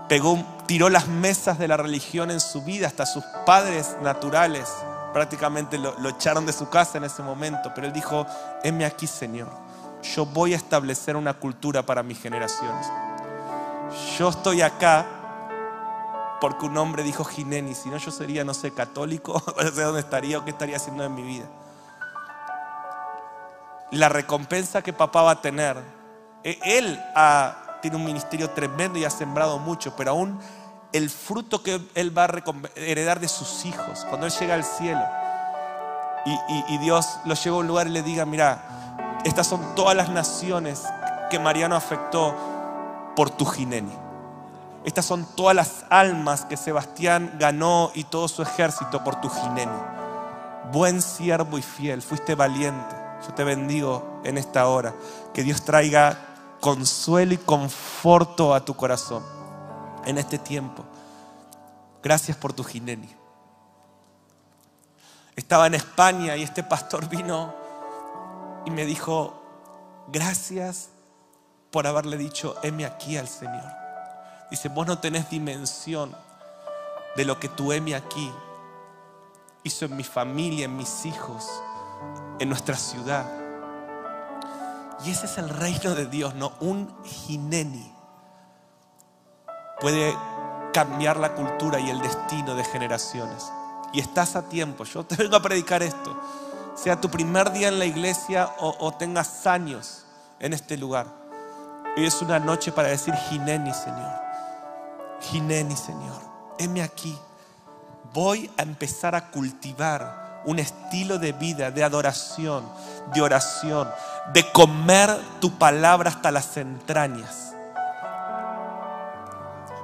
[0.09, 4.67] Pegó, tiró las mesas de la religión en su vida, hasta sus padres naturales
[5.13, 8.25] prácticamente lo, lo echaron de su casa en ese momento, pero él dijo,
[8.63, 9.66] heme aquí Señor
[10.03, 12.87] yo voy a establecer una cultura para mis generaciones.
[14.17, 15.05] Yo estoy acá
[16.39, 20.01] porque un hombre dijo Gineni, si no yo sería, no sé, católico, no sé dónde
[20.01, 21.45] estaría o qué estaría haciendo en mi vida.
[23.91, 25.77] La recompensa que papá va a tener,
[26.43, 27.01] e, él
[27.81, 30.39] tiene un ministerio tremendo y ha sembrado mucho, pero aún
[30.93, 32.43] el fruto que él va a
[32.75, 35.01] heredar de sus hijos, cuando él llega al cielo
[36.25, 38.76] y, y Dios lo lleva a un lugar y le diga, mira,
[39.28, 40.84] estas son todas las naciones
[41.30, 42.34] que Mariano afectó
[43.13, 43.91] por tu Gineni.
[44.86, 49.78] Estas son todas las almas que Sebastián ganó y todo su ejército por tu Gineni.
[50.71, 52.95] Buen siervo y fiel, fuiste valiente.
[53.28, 54.93] Yo te bendigo en esta hora.
[55.34, 56.17] Que Dios traiga
[56.61, 59.23] consuelo y conforto a tu corazón
[60.05, 60.86] en este tiempo.
[62.01, 63.13] Gracias por tu Gineni.
[65.36, 67.66] Estaba en España y este pastor vino
[68.68, 69.34] y me dijo,
[70.09, 70.89] gracias
[71.72, 73.63] por haberle dicho, heme aquí al Señor.
[74.51, 76.13] Dice, vos no tenés dimensión
[77.15, 78.30] de lo que tu heme aquí
[79.63, 81.47] hizo en mi familia, en mis hijos,
[82.39, 83.26] en nuestra ciudad.
[85.05, 86.51] Y ese es el reino de Dios, ¿no?
[86.59, 87.89] Un jineni
[89.80, 90.13] puede
[90.74, 93.49] cambiar la cultura y el destino de generaciones.
[93.93, 94.84] Y estás a tiempo.
[94.84, 96.13] Yo te vengo a predicar esto
[96.78, 100.05] sea tu primer día en la iglesia o, tengas años
[100.39, 101.07] en este lugar.
[101.97, 104.21] Hoy es una noche para decir, Gineni, Señor.
[105.21, 106.21] Gineni, Señor.
[106.59, 107.17] Heme aquí.
[108.13, 112.63] Voy a empezar a cultivar un estilo de vida, de adoración,
[113.13, 113.89] de oración,
[114.32, 115.09] de comer
[115.41, 117.53] tu palabra hasta las entrañas.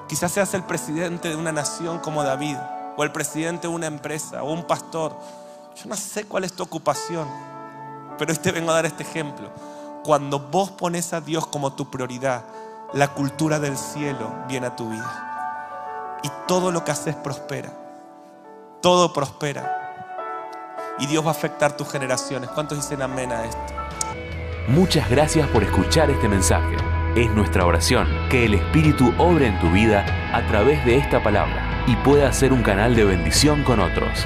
[0.07, 2.57] Quizás seas el presidente de una nación como David,
[2.95, 5.17] o el presidente de una empresa, o un pastor
[5.75, 7.27] yo no sé cuál es tu ocupación,
[8.17, 9.49] pero hoy te vengo a dar este ejemplo.
[10.03, 12.43] Cuando vos pones a Dios como tu prioridad,
[12.93, 16.19] la cultura del cielo viene a tu vida.
[16.23, 17.71] Y todo lo que haces prospera.
[18.81, 19.79] Todo prospera.
[20.99, 22.49] Y Dios va a afectar tus generaciones.
[22.51, 23.73] ¿Cuántos dicen amén a esto?
[24.67, 26.77] Muchas gracias por escuchar este mensaje.
[27.15, 31.83] Es nuestra oración que el Espíritu obre en tu vida a través de esta palabra
[31.87, 34.25] y pueda ser un canal de bendición con otros.